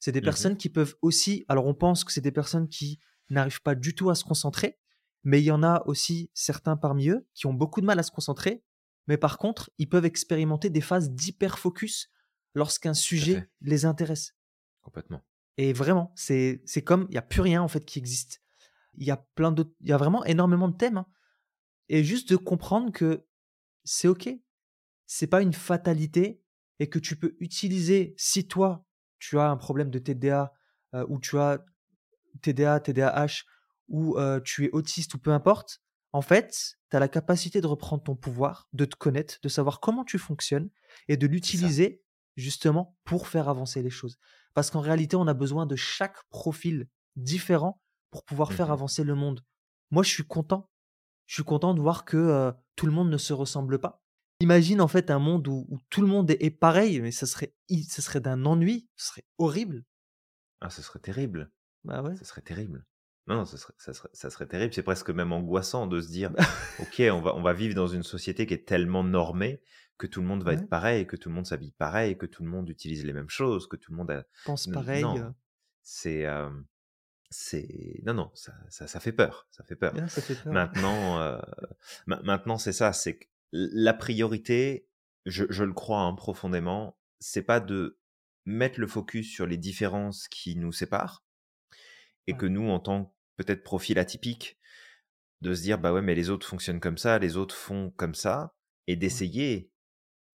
[0.00, 1.44] C'est des Mmh personnes qui peuvent aussi.
[1.48, 2.98] Alors, on pense que c'est des personnes qui
[3.30, 4.78] n'arrivent pas du tout à se concentrer,
[5.24, 8.02] mais il y en a aussi certains parmi eux qui ont beaucoup de mal à
[8.02, 8.62] se concentrer.
[9.06, 12.10] Mais par contre, ils peuvent expérimenter des phases d'hyper-focus
[12.54, 14.34] lorsqu'un sujet les intéresse.
[14.82, 15.22] complètement.
[15.56, 18.42] Et vraiment, c'est comme il y a plus rien en fait qui existe.
[18.94, 20.98] Il y a plein d'autres, il y a vraiment énormément de thèmes.
[20.98, 21.06] hein.
[21.88, 23.26] Et juste de comprendre que
[23.84, 24.30] c'est ok,
[25.06, 26.42] c'est pas une fatalité
[26.80, 28.86] et que tu peux utiliser si toi
[29.18, 30.52] tu as un problème de TDA
[30.94, 31.64] euh, ou tu as
[32.42, 33.44] TDA, TDAH
[33.88, 35.80] ou euh, tu es autiste ou peu importe.
[36.12, 39.80] En fait, tu as la capacité de reprendre ton pouvoir, de te connaître, de savoir
[39.80, 40.70] comment tu fonctionnes
[41.06, 42.02] et de l'utiliser
[42.36, 44.18] justement pour faire avancer les choses.
[44.54, 49.04] Parce qu'en réalité, on a besoin de chaque profil différent pour pouvoir faire Mmh avancer
[49.04, 49.44] le monde.
[49.90, 50.70] Moi, je suis content.
[51.26, 54.02] Je suis content de voir que euh, tout le monde ne se ressemble pas.
[54.40, 57.26] Imagine en fait un monde où, où tout le monde est, est pareil, mais ça
[57.26, 57.54] serait,
[57.88, 59.84] ça serait d'un ennui, ce serait horrible.
[60.60, 61.50] Ah, ce serait terrible.
[61.84, 62.14] Bah ouais.
[62.16, 62.86] Ce serait terrible.
[63.26, 64.72] Non, non, ce serait, ça serait, ça serait terrible.
[64.72, 66.32] C'est presque même angoissant de se dire,
[66.80, 69.60] OK, on va, on va vivre dans une société qui est tellement normée
[69.98, 70.58] que tout le monde va Ouais.
[70.58, 73.28] être pareil, que tout le monde s'habille pareil, que tout le monde utilise les mêmes
[73.28, 74.24] choses, que tout le monde a...
[74.44, 75.02] Pense pareil.
[75.02, 75.34] Non,
[75.82, 76.24] c'est...
[76.26, 76.48] euh,
[77.30, 78.00] c'est...
[78.04, 79.48] Non, non, ça, ça, ça fait peur.
[79.50, 79.92] Ça fait peur.
[79.98, 80.46] ah, ça fait peur.
[80.46, 80.52] ouais.
[80.52, 81.38] Maintenant, euh,
[82.06, 83.18] ma- maintenant c'est ça, c'est
[83.52, 84.86] la priorité,
[85.26, 87.98] je, je le crois hein, profondément, c'est pas de
[88.44, 91.24] mettre le focus sur les différences qui nous séparent
[92.26, 94.58] et que nous, en tant que peut-être profil atypique,
[95.40, 98.14] de se dire bah ouais mais les autres fonctionnent comme ça, les autres font comme
[98.14, 98.54] ça,
[98.86, 99.70] et d'essayer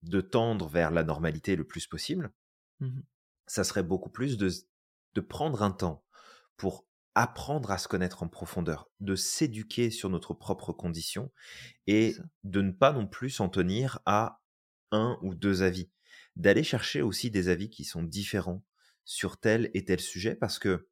[0.02, 2.34] de tendre vers la normalité le plus possible,
[2.80, 3.04] Mhm.
[3.47, 4.49] ça serait beaucoup plus de,
[5.13, 6.04] de prendre un temps
[6.58, 11.32] pour apprendre à se connaître en profondeur, de s'éduquer sur notre propre condition
[11.88, 14.41] et de ne pas non plus s'en tenir à
[14.91, 15.89] un ou deux avis,
[16.36, 18.63] d'aller chercher aussi des avis qui sont différents
[19.06, 20.88] sur tel et tel sujet parce que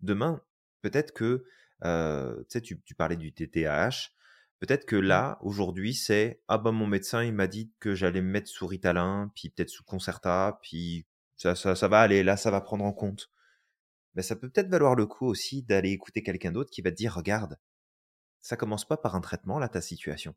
[0.00, 0.42] demain,
[0.80, 1.44] peut-être que,
[1.84, 4.10] euh, tu tu, parlais du TTAH,
[4.58, 8.30] peut-être que là, aujourd'hui, c'est ah bah mon médecin il m'a dit que j'allais me
[8.30, 12.50] mettre sous Ritalin, puis peut-être sous Concerta, puis ça, ça, ça va aller, là ça
[12.50, 13.30] va prendre en compte.
[14.14, 16.96] Mais ça peut peut-être valoir le coup aussi d'aller écouter quelqu'un d'autre qui va te
[16.96, 17.58] dire regarde,
[18.40, 20.34] ça commence pas par un traitement là ta situation,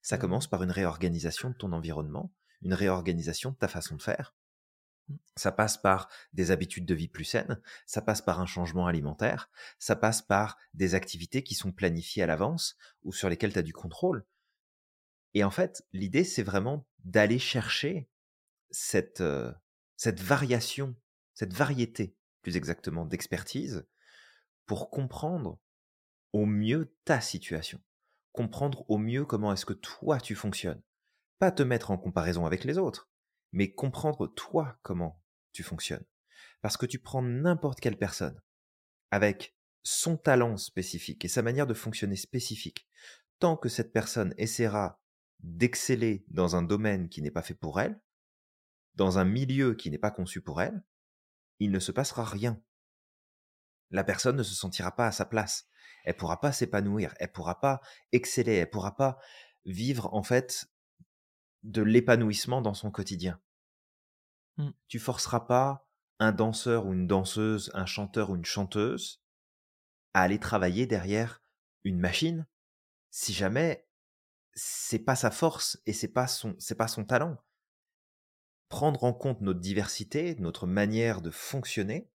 [0.00, 4.02] ça Bah commence par une réorganisation de ton environnement, une réorganisation de ta façon de
[4.02, 4.34] faire.
[5.08, 5.16] Mm.
[5.36, 9.50] Ça passe par des habitudes de vie plus saines, ça passe par un changement alimentaire,
[9.78, 13.62] ça passe par des activités qui sont planifiées à l'avance ou sur lesquelles tu as
[13.62, 14.24] du contrôle.
[15.34, 18.08] Et en fait, l'idée, c'est vraiment d'aller chercher
[18.70, 19.52] cette, euh,
[19.96, 20.96] cette variation,
[21.34, 23.86] cette variété, plus exactement, d'expertise
[24.66, 25.58] pour comprendre
[26.32, 27.80] au mieux ta situation,
[28.32, 30.82] comprendre au mieux comment est-ce que toi tu fonctionnes.
[31.38, 33.08] Pas te mettre en comparaison avec les autres,
[33.52, 35.22] mais comprendre toi comment
[35.52, 36.04] tu fonctionnes.
[36.60, 38.40] Parce que tu prends n'importe quelle personne
[39.10, 42.86] avec son talent spécifique et sa manière de fonctionner spécifique,
[43.38, 45.00] tant que cette personne essaiera
[45.40, 48.00] d'exceller dans un domaine qui n'est pas fait pour elle,
[48.94, 50.82] dans un milieu qui n'est pas conçu pour elle,
[51.60, 52.60] il ne se passera rien.
[53.90, 55.66] La personne ne se sentira pas à sa place.
[56.04, 57.80] Elle pourra pas s'épanouir, elle pourra pas
[58.12, 59.18] exceller, elle pourra pas
[59.64, 60.70] vivre en fait
[61.62, 63.40] de l'épanouissement dans son quotidien.
[64.56, 64.70] Mm.
[64.88, 69.22] Tu forceras pas un danseur ou une danseuse, un chanteur ou une chanteuse
[70.14, 71.42] à aller travailler derrière
[71.84, 72.46] une machine
[73.10, 73.86] si jamais
[74.54, 77.36] c'est pas sa force et c'est pas son c'est pas son talent.
[78.68, 82.10] Prendre en compte notre diversité, notre manière de fonctionner,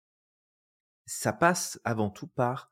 [1.06, 2.72] ça passe avant tout par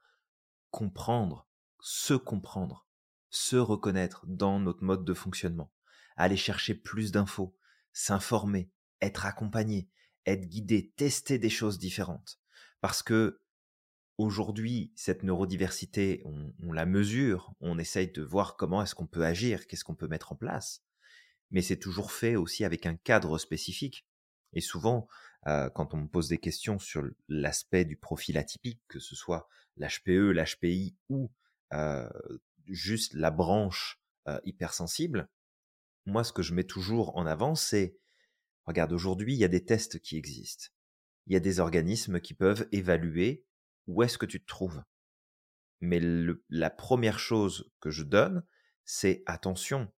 [0.70, 1.48] comprendre,
[1.80, 2.88] se comprendre,
[3.30, 5.72] se reconnaître dans notre mode de fonctionnement,
[6.15, 7.56] aller chercher plus d'infos,
[7.91, 9.89] s'informer, être accompagné,
[10.26, 12.39] être guidé, tester des choses différentes.
[12.80, 13.41] Parce que
[14.17, 19.26] aujourd'hui, cette neurodiversité, on, on la mesure, on essaye de voir comment est-ce qu'on peut
[19.26, 20.84] agir, qu'est-ce qu'on peut mettre en place,
[21.51, 24.05] mais c'est toujours fait aussi avec un cadre spécifique.
[24.53, 25.07] Et souvent,
[25.47, 29.47] euh, quand on me pose des questions sur l'aspect du profil atypique, que ce soit
[29.77, 31.31] l'HPE, l'HPI ou
[31.73, 32.09] euh,
[32.67, 35.29] juste la branche euh, hypersensible,
[36.05, 37.95] moi, ce que je mets toujours en avant, c'est,
[38.65, 40.67] regarde, aujourd'hui, il y a des tests qui existent.
[41.27, 43.45] Il y a des organismes qui peuvent évaluer
[43.87, 44.83] où est-ce que tu te trouves.
[45.79, 48.43] Mais le, la première chose que je donne,
[48.83, 49.91] c'est attention,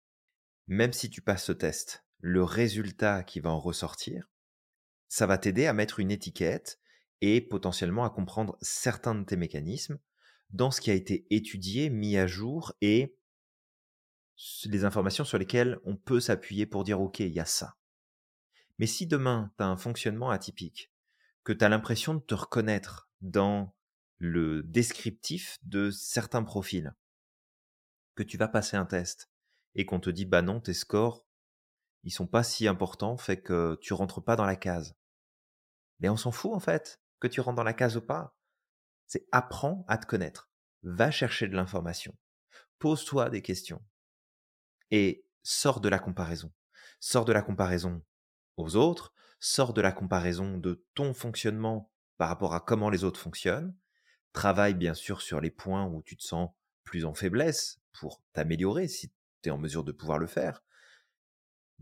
[0.73, 4.31] même si tu passes ce test, le résultat qui va en ressortir,
[5.07, 6.81] ça va t'aider à mettre une étiquette
[7.21, 9.99] et potentiellement à comprendre certains de tes mécanismes,
[10.49, 13.15] dans ce qui a été étudié, mis à jour et
[14.65, 17.77] les informations sur lesquelles on peut s'appuyer pour dire OK, il y a ça.
[18.79, 20.91] Mais si demain, tu as un fonctionnement atypique,
[21.45, 23.77] que tu as l'impression de te reconnaître dans
[24.17, 26.95] le descriptif de certains profils,
[28.15, 29.32] que tu vas passer un test
[29.75, 31.25] et qu'on te dit bah non, tes scores,
[32.05, 34.97] ils sont pas si importants, fait que tu rentres pas dans la case.
[36.01, 38.37] Mais on s'en fout en fait, que tu rentres dans la case ou pas.
[39.07, 40.51] C'est apprends à te connaître.
[40.83, 42.17] Va chercher de l'information.
[42.79, 43.85] Pose-toi des questions.
[44.91, 46.53] Et sors de la comparaison.
[46.99, 48.03] Sors de la comparaison
[48.57, 53.21] aux autres, sors de la comparaison de ton fonctionnement par rapport à comment les autres
[53.21, 53.77] fonctionnent.
[54.33, 56.51] Travaille bien sûr sur les points où tu te sens
[56.85, 60.63] plus en faiblesse pour t'améliorer si tu es en mesure de pouvoir le faire.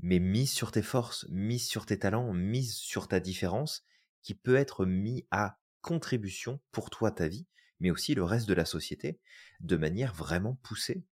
[0.02, 3.84] Mais mise sur tes forces, mise sur tes talents, mise sur ta différence
[4.22, 7.46] qui peut être mis à contribution pour toi, ta vie,
[7.80, 9.20] mais aussi le reste de la société,
[9.60, 11.04] de manière vraiment poussée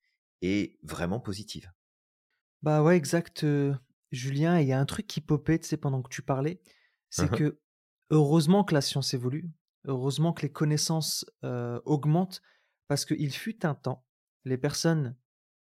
[0.43, 1.71] et vraiment positive.
[2.63, 3.47] Bah ouais, exact,
[4.11, 4.61] Julien.
[4.61, 6.61] il y a un truc qui popait, tu sais, pendant que tu parlais,
[7.11, 7.61] c'est mmh que
[8.11, 9.51] heureusement que la science évolue,
[9.85, 12.43] heureusement que les connaissances augmentent,
[12.89, 14.05] parce qu'il fut un temps,
[14.45, 15.17] les personnes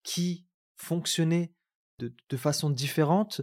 [0.02, 1.52] qui fonctionnaient
[1.98, 3.42] de, façon différente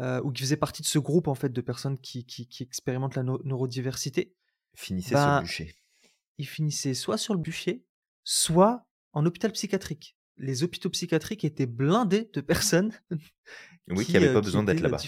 [0.00, 3.22] ou qui faisaient partie de ce groupe en fait de personnes qui, qui, expérimentent la
[3.22, 4.34] neurodiversité,
[4.74, 5.74] finissaient sur le bah, bûcher.
[6.38, 7.84] Ils finissaient soit sur le bûcher,
[8.24, 10.16] soit en hôpital psychiatrique.
[10.36, 12.92] Les hôpitaux psychiatriques étaient blindés de personnes
[13.88, 14.98] oui, qui n'avaient pas besoin d'être là-bas.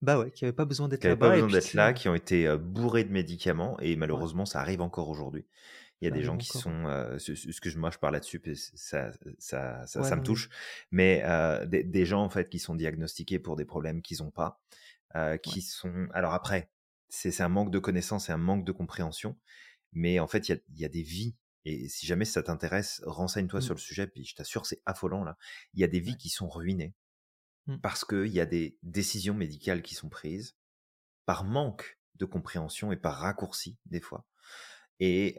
[0.00, 1.14] Bah ouais, qui n'avaient pas besoin d'être là-bas.
[1.14, 4.60] Qui n'avaient pas besoin d'être là, qui ont été bourrés de médicaments et malheureusement, ça
[4.60, 5.46] arrive encore aujourd'hui.
[6.00, 10.02] Il y a des gens qui sont, euh, excuse-moi, je parle là-dessus, ça, ça, ça,
[10.04, 10.48] ça me touche,
[10.92, 11.24] mais
[11.66, 14.60] des, des, gens en fait qui sont diagnostiqués pour des problèmes qu'ils n'ont pas,
[15.42, 16.06] qui sont.
[16.12, 16.70] Alors après,
[17.08, 19.36] c'est un manque de connaissances et un manque de compréhension,
[19.92, 21.34] mais en fait, il y a, y a, des vies.
[21.64, 23.76] Et si jamais ça t'intéresse, renseigne-toi sur mmh.
[23.76, 25.36] le sujet, puis je t'assure, c'est affolant là.
[25.74, 26.94] Il y a des vies qui sont ruinées
[27.66, 27.78] mmh.
[27.78, 30.56] parce qu'il y a des décisions médicales qui sont prises
[31.26, 34.26] par manque de compréhension et par raccourci des fois.
[35.00, 35.38] Et,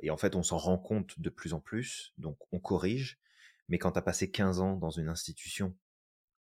[0.00, 3.20] et en fait, on s'en rend compte de plus en plus, donc on corrige.
[3.68, 5.76] Mais quand tu as passé 15 ans dans une institution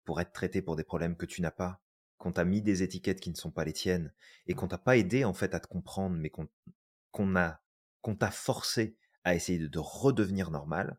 [0.05, 1.81] pour être traité pour des problèmes que tu n'as pas,
[2.19, 4.13] qu'on t'a mis des étiquettes qui ne sont pas les tiennes,
[4.47, 7.61] et qu'on t'a pas aidé en fait à te comprendre, mais qu'on a
[8.03, 10.97] qu'on t'a forcé à essayer de, redevenir normal,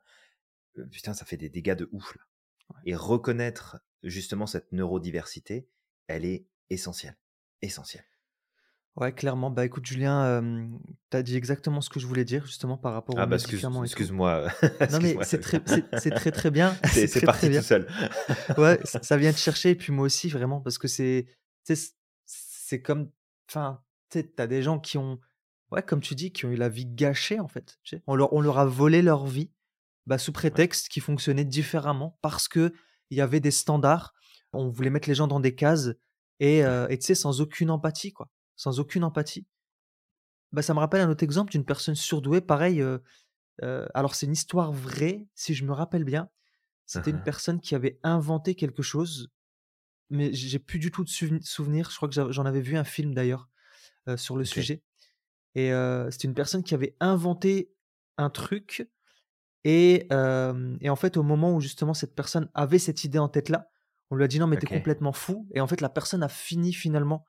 [0.91, 2.21] putain, ça fait des dégâts de ouf là.
[2.86, 5.69] Et reconnaître justement cette neurodiversité,
[6.08, 7.17] elle est essentielle,
[7.62, 8.06] essentielle.
[8.97, 9.51] Ouais, clairement.
[9.51, 10.41] Bah écoute, Julien,
[11.12, 13.83] tu as dit exactement ce que je voulais dire, justement, par rapport ah, bah, médicaments.
[13.83, 14.47] Excuse-moi.
[14.91, 15.81] non, mais c'est très, très,
[16.31, 16.75] très bien.
[16.83, 17.88] C'est parti tout seul.
[18.57, 21.27] ouais, ça, vient te chercher, et puis moi aussi, vraiment, parce que c'est
[22.25, 23.12] c'est comme.
[23.49, 25.19] Enfin, tu as des gens qui ont,
[25.71, 27.77] ouais, comme tu dis, qui ont eu la vie gâchée, en fait.
[28.07, 29.51] On leur, on leur a volé leur vie
[30.07, 32.71] bah, sous prétexte qu'ils fonctionnaient différemment parce qu'il
[33.12, 34.15] y avait des standards.
[34.53, 35.89] On voulait mettre les gens dans des cases
[36.39, 39.46] et tu sais, sans aucune empathie, quoi sans aucune empathie.
[40.52, 42.84] Bah, ça me rappelle un autre exemple d'une personne surdouée, pareil.
[43.62, 46.30] alors, c'est une histoire vraie, si je me rappelle bien.
[46.86, 49.30] C'était une personne qui avait inventé quelque chose,
[50.10, 51.89] mais j'ai plus du tout de souvenir.
[51.91, 53.50] Je crois que j'en avais vu un film d'ailleurs
[54.15, 54.82] sur le sujet.
[55.56, 55.72] Et
[56.12, 57.72] c'était une personne qui avait inventé
[58.17, 58.89] un truc.
[59.65, 63.50] Et, et, en fait, au moment où justement cette personne avait cette idée en tête
[63.50, 63.70] là,
[64.10, 65.46] on lui a dit non, mais t'es complètement fou.
[65.54, 67.26] Et en fait, la personne a fini finalement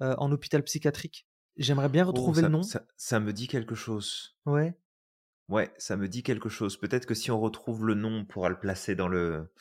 [0.00, 1.26] en hôpital psychiatrique.
[1.56, 2.62] J'aimerais bien oh, retrouver le nom.
[2.62, 4.36] Ça, me dit quelque chose.
[4.44, 4.78] Ouais.
[5.48, 6.76] Ouais, ça me dit quelque chose.
[6.76, 9.52] Peut-être que si on retrouve le nom, on pourra le placer dans le,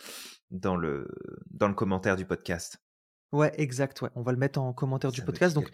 [0.52, 1.08] dans le,
[1.52, 2.82] dans le commentaire du podcast.
[3.32, 4.02] Ouais, exact.
[4.02, 4.10] Ouais.
[4.16, 5.56] On va le mettre en commentaire du podcast.
[5.56, 5.72] Donc,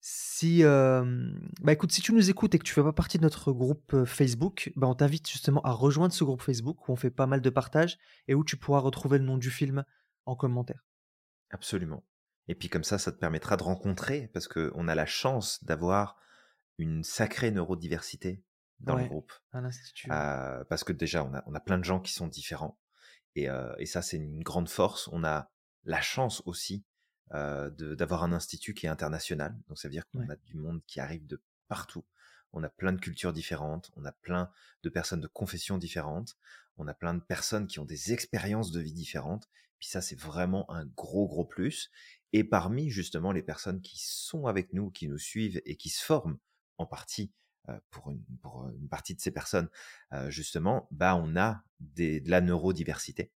[0.00, 3.52] si, bah écoute, si tu nous écoutes et que tu fais pas partie de notre
[3.52, 7.26] groupe Facebook, bah on t'invite justement à rejoindre ce groupe Facebook où on fait pas
[7.26, 9.84] mal de partages et où tu pourras retrouver le nom du film
[10.26, 10.86] en commentaire.
[11.50, 12.02] Absolument.
[12.50, 16.16] Et puis comme ça, ça te permettra de rencontrer, parce qu'on a la chance d'avoir
[16.78, 18.42] une sacrée neurodiversité
[18.80, 19.32] dans le groupe.
[20.10, 22.76] Euh, parce que déjà, on a, on a, plein de gens qui sont différents.
[23.36, 25.08] Et, euh, et ça, c'est une grande force.
[25.12, 25.48] On a
[25.84, 26.84] la chance aussi
[27.34, 29.56] euh, d'avoir un institut qui est international.
[29.68, 32.04] Donc ça veut dire qu'on a du monde qui arrive de partout.
[32.52, 34.50] On a plein de cultures différentes, on a plein
[34.82, 36.36] de personnes de confessions différentes,
[36.78, 39.48] on a plein de personnes qui ont des expériences de vie différentes.
[39.78, 41.90] Puis ça, c'est vraiment un gros, gros plus.
[42.32, 46.04] Et parmi justement les personnes qui sont avec nous, qui nous suivent et qui se
[46.04, 46.38] forment
[46.78, 47.32] en partie
[47.90, 49.68] pour une, pour une partie de ces personnes,
[50.28, 53.32] justement, bah on a des, de la neurodiversité.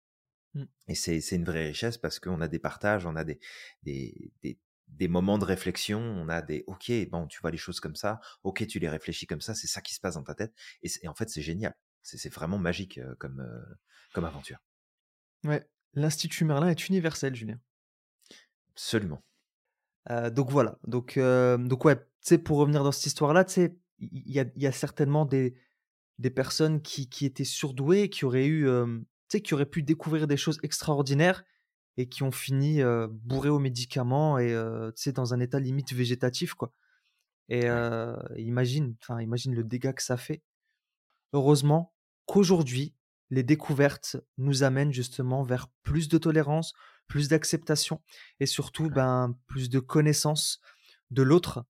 [0.53, 0.63] Mmh.
[0.87, 3.39] Et c'est une vraie richesse parce qu'on a des partages, on a des,
[3.83, 7.79] des, des, des moments de réflexion, on a des OK, bon, tu vois les choses
[7.79, 10.35] comme ça, OK, tu les réfléchis comme ça, c'est ça qui se passe dans ta
[10.35, 10.53] tête.
[10.83, 11.75] Et, en fait, c'est génial.
[12.03, 13.47] C'est vraiment magique comme,
[14.13, 14.59] comme aventure.
[15.45, 17.59] Ouais, l'Institut Merlin est universel, Julien.
[18.73, 19.21] Absolument.
[20.31, 20.77] donc voilà.
[20.87, 24.45] Donc, donc ouais, tu sais, pour revenir dans cette histoire-là, tu sais, il y a,
[24.55, 25.55] y a, certainement des,
[26.19, 30.27] des personnes qui, qui étaient surdouées, qui auraient eu, tu sais, qui auraient pu découvrir
[30.27, 31.43] des choses extraordinaires
[31.97, 34.49] et qui ont fini bourrés aux médicaments et
[34.95, 36.73] tu sais, dans un état limite végétatif, quoi.
[37.49, 37.67] Et
[38.37, 40.41] imagine, enfin, imagine le dégât que ça fait.
[41.33, 41.93] Heureusement
[42.25, 42.95] qu'aujourd'hui,
[43.29, 46.73] les découvertes nous amènent justement vers plus de tolérance,
[47.11, 48.01] plus d'acceptation
[48.39, 50.61] et surtout ben, plus de connaissance
[51.09, 51.65] de l'autre.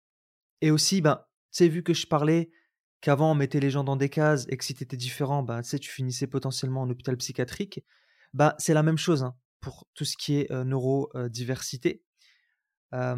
[0.61, 1.15] Et aussi, ben,
[1.51, 2.51] tu sais, vu que je parlais
[3.01, 5.63] qu'avant on mettait les gens dans des cases et que si tu étais différent, ben,
[5.63, 7.83] tu sais, tu finissais potentiellement en hôpital psychiatrique,
[8.35, 12.03] ben, c'est la même chose hein, pour tout ce qui est neurodiversité.
[12.91, 13.15] ça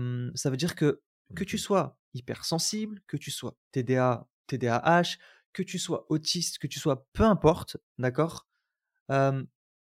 [0.49, 1.01] veut dire que
[1.35, 5.17] que tu sois hypersensible, que tu sois TDA, TDAH,
[5.51, 8.47] que tu sois autiste, que tu sois peu importe, d'accord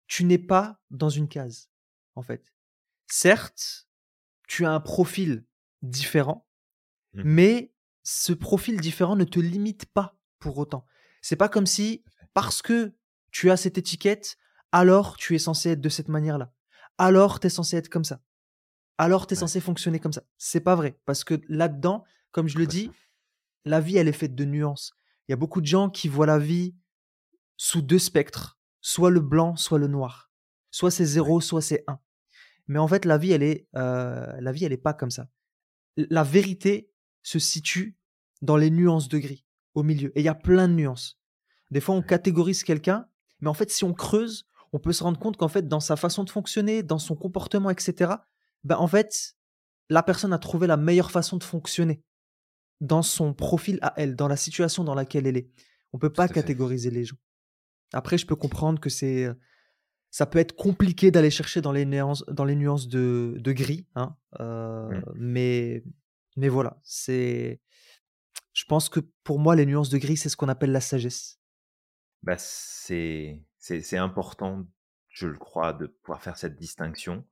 [0.07, 1.69] Tu n'es pas dans une case,
[2.19, 2.53] en fait.
[3.07, 3.87] Certes,
[4.47, 5.45] tu as un profil
[5.81, 6.47] différent,
[7.13, 10.85] mmh mais ce profil différent ne te limite pas pour autant.
[11.21, 12.03] C'est pas comme si,
[12.33, 12.95] parce que
[13.31, 14.37] tu as cette étiquette,
[14.71, 16.53] alors tu es censé être de cette manière-là.
[16.97, 18.21] Alors tu es censé être comme ça.
[18.97, 20.23] Alors tu es censé fonctionner comme ça.
[20.37, 20.99] C'est pas vrai.
[21.05, 22.91] Parce que là-dedans, comme je le dis,
[23.65, 24.93] la vie, elle est faite de nuances.
[25.27, 26.75] Il y a beaucoup de gens qui voient la vie
[27.57, 30.31] sous deux spectres, soit le blanc, soit le noir.
[30.71, 31.99] Soit c'est zéro, soit c'est un.
[32.69, 35.27] Mais en fait, la vie, elle est, euh, la vie, elle est pas comme ça.
[35.97, 36.91] La vérité
[37.23, 37.97] se situe
[38.43, 39.43] dans les nuances de gris,
[39.73, 40.15] au milieu.
[40.15, 41.19] Et il y a plein de nuances.
[41.71, 43.07] Des fois, on catégorise quelqu'un,
[43.41, 45.95] mais en fait, si on creuse, on peut se rendre compte qu'en fait, dans sa
[45.95, 48.13] façon de fonctionner, dans son comportement, etc.,
[48.63, 49.35] ben, en fait,
[49.89, 52.03] la personne a trouvé la meilleure façon de fonctionner
[52.81, 55.49] dans son profil à elle, dans la situation dans laquelle elle est.
[55.91, 57.17] On peut pas catégoriser les gens.
[57.93, 59.27] Après, je peux comprendre que c'est,
[60.11, 63.87] ça peut être compliqué d'aller chercher dans les nuances, dans les nuances de, de gris,
[63.95, 65.01] hein, mmh.
[65.15, 65.83] mais,
[66.35, 67.61] mais voilà, c'est,
[68.53, 71.39] je pense que pour moi, les nuances de gris, c'est ce qu'on appelle la sagesse.
[72.23, 74.67] Bah, c'est, c'est, important,
[75.07, 77.25] je le crois, de pouvoir faire cette distinction,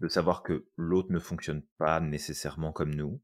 [0.00, 3.20] de savoir que l'autre ne fonctionne pas nécessairement comme nous,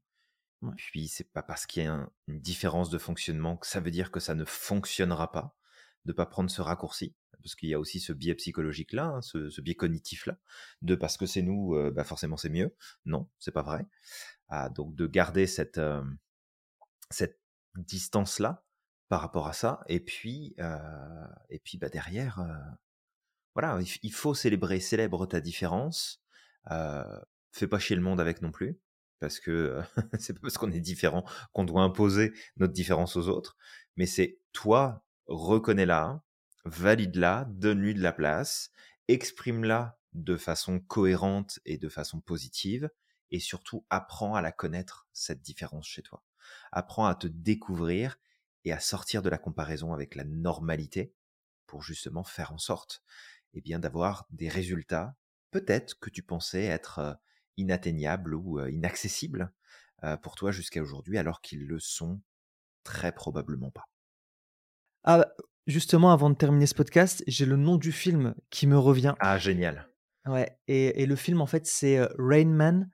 [0.75, 4.11] puis c'est pas parce qu'il y a une différence de fonctionnement que ça veut dire
[4.11, 5.57] que ça ne fonctionnera pas,
[6.05, 9.21] de pas prendre ce raccourci, parce qu'il y a aussi ce biais psychologique là, hein,
[9.21, 10.37] ce, biais cognitif là,
[10.81, 12.75] de parce que c'est nous, euh, bah forcément c'est mieux.
[13.05, 13.87] Non, c'est pas vrai.
[14.49, 16.03] Ah, donc de garder cette euh,
[17.09, 17.39] cette
[17.75, 18.65] distance là
[19.09, 22.45] par rapport à ça, et puis euh, et puis bah derrière,
[23.55, 26.23] voilà, il, faut célébrer, célèbre ta différence.
[27.51, 28.79] fais pas chier le monde avec non plus
[29.19, 29.81] parce que
[30.19, 33.57] c'est pas parce qu'on est différent qu'on doit imposer notre différence aux autres,
[33.97, 36.23] mais c'est toi, reconnais-la,
[36.69, 38.71] valide-la, donne-lui de la place,
[39.07, 42.89] exprime-la de façon cohérente et de façon positive,
[43.31, 46.23] et surtout apprends à la connaître, cette différence chez toi.
[46.71, 48.19] Apprends à te découvrir
[48.65, 51.13] et à sortir de la comparaison avec la normalité
[51.67, 53.03] pour justement faire en sorte
[53.53, 55.15] eh bien d'avoir des résultats
[55.51, 57.19] peut-être que tu pensais être
[57.57, 59.51] inatteignables ou inaccessibles
[60.21, 62.21] pour toi jusqu'à aujourd'hui, alors qu'ils le sont
[62.83, 63.85] très probablement pas.
[65.03, 65.25] Ah,
[65.67, 69.15] justement, avant de terminer ce podcast, j'ai le nom du film qui me revient.
[69.19, 69.87] Ah, génial.
[70.25, 72.91] Ouais, et, le film, en fait, c'est Rain Man,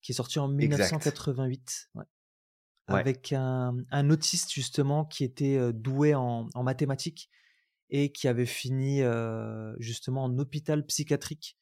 [0.00, 1.90] qui est sorti en 1988.
[2.86, 7.28] Avec un, autiste, justement, qui était doué en, mathématiques
[7.90, 9.02] et qui avait fini,
[9.78, 11.58] justement, en hôpital psychiatrique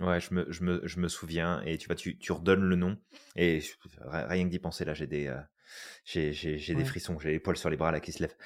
[0.00, 2.74] Ouais, je me, je, me, je me souviens, et tu vois, tu, tu redonnes le
[2.74, 2.98] nom,
[3.36, 3.62] et
[4.02, 5.40] rien que d'y penser, là, j'ai des, euh,
[6.04, 8.36] j'ai, j'ai, j'ai des frissons, j'ai les poils sur les bras là qui se lèvent.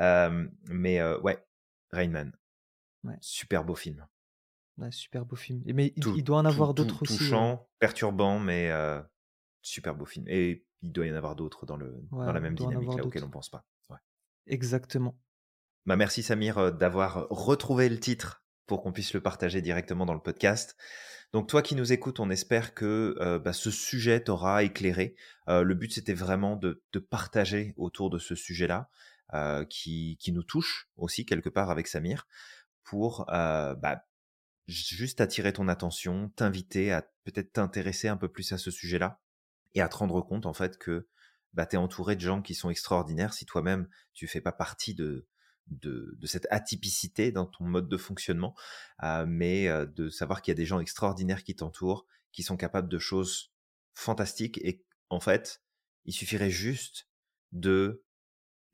[0.00, 1.44] Euh, mais euh, ouais,
[1.90, 2.32] Rainman.
[3.04, 3.16] Ouais.
[3.20, 4.06] Super beau film.
[4.78, 5.62] Ouais, super beau film.
[5.66, 7.18] Mais il, doit en avoir d'autres aussi.
[7.18, 8.70] Touchant, perturbant, mais
[9.62, 10.26] super beau film.
[10.28, 13.24] Et il doit y en avoir d'autres dans, le, dans la même dynamique là auquel
[13.24, 13.64] on pense pas.
[14.46, 15.18] Exactement.
[15.84, 20.20] Bah, merci Samir d'avoir retrouvé le titre pour qu'on puisse le partager directement dans le
[20.20, 20.76] podcast.
[21.32, 25.16] Donc toi qui nous écoutes, on espère que euh, bah, ce sujet t'aura éclairé.
[25.48, 28.88] Euh, le but c'était vraiment de, partager autour de ce sujet-là,
[29.34, 32.26] euh, qui, qui, nous touche aussi quelque part avec Samir,
[32.84, 34.04] pour bah,
[34.66, 39.20] juste attirer ton attention, t'inviter à peut-être t'intéresser un peu plus à ce sujet-là
[39.74, 41.06] et à te rendre compte en fait que
[41.52, 44.94] bah, tu es entouré de gens qui sont extraordinaires si toi-même tu fais pas partie
[44.94, 45.26] de,
[45.70, 48.54] de, cette atypicité dans ton mode de fonctionnement,
[49.02, 52.56] euh, mais euh, de savoir qu'il y a des gens extraordinaires qui t'entourent, qui sont
[52.56, 53.52] capables de choses
[53.94, 55.62] fantastique et en fait,
[56.04, 57.08] il suffirait juste
[57.52, 58.04] de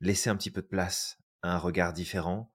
[0.01, 2.53] laisser un petit peu de place à un regard différent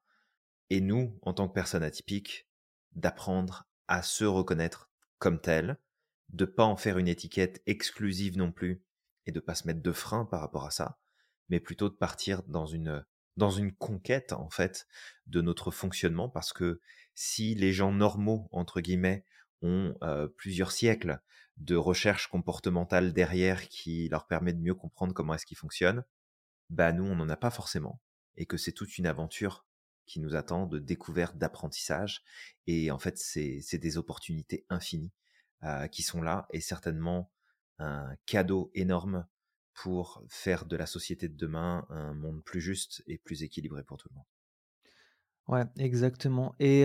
[0.69, 2.49] et nous, en tant que personnes atypiques,
[2.93, 5.79] d'apprendre à se reconnaître comme tel,
[6.29, 8.85] de pas en faire une étiquette exclusive non plus
[9.27, 10.99] et de pas se mettre de frein par rapport à ça,
[11.49, 13.05] mais plutôt de partir dans une
[13.41, 14.87] dans une conquête en fait
[15.27, 16.81] de notre fonctionnement parce que
[17.15, 19.25] si les gens normaux entre guillemets
[19.63, 19.95] ont
[20.37, 21.21] plusieurs siècles
[21.57, 26.05] de recherche comportementale derrière qui leur permet de mieux comprendre comment est-ce qu'ils fonctionnent,
[26.69, 28.01] bah nous on n'en a pas forcément
[28.37, 29.67] et que c'est toute une aventure
[30.05, 32.23] qui nous attend de découverte, d'apprentissage
[32.67, 35.13] et en fait c'est des opportunités infinies
[35.91, 37.33] qui sont là et certainement
[37.79, 39.27] un cadeau énorme
[39.83, 43.97] pour faire de la société de demain un monde plus juste et plus équilibré pour
[43.97, 44.27] tout le monde.
[45.49, 46.55] Ouais, exactement.
[46.59, 46.85] Et,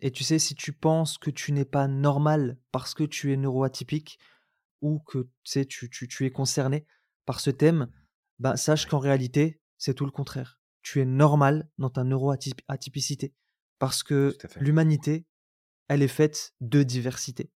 [0.00, 3.36] et tu sais, si tu penses que tu n'es pas normal parce que tu es
[3.36, 4.18] neuroatypique
[4.80, 6.84] ou que tu, sais, tu, tu, es concerné
[7.26, 7.86] par ce thème,
[8.40, 10.60] bah, sache qu'en réalité, c'est tout le contraire.
[10.82, 13.34] Tu es normal dans ta neuroatypicité
[13.78, 15.26] parce que l'humanité,
[15.86, 17.52] elle est faite de diversité.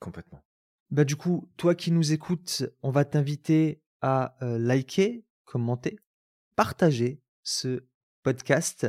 [0.00, 0.44] Complètement.
[0.90, 5.98] Bah, du coup, toi qui nous écoutes, on va t'inviter à liker, commenter,
[6.56, 7.86] partager ce
[8.22, 8.86] podcast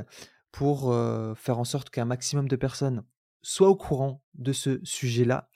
[0.51, 0.93] pour
[1.37, 3.03] faire en sorte qu'un maximum de personnes
[3.41, 5.49] soient au courant de ce sujet-là.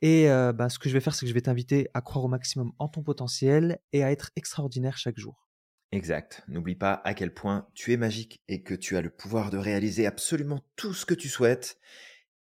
[0.00, 2.28] Et bah, ce que je vais faire, c'est que je vais t'inviter à croire au
[2.28, 5.48] maximum en ton potentiel et à être extraordinaire chaque jour.
[5.92, 6.42] Exact.
[6.48, 9.58] N'oublie pas à quel point tu es magique et que tu as le pouvoir de
[9.58, 11.78] réaliser absolument tout ce que tu souhaites.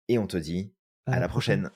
[0.09, 0.73] Et on te dit
[1.05, 1.71] à, la prochaine.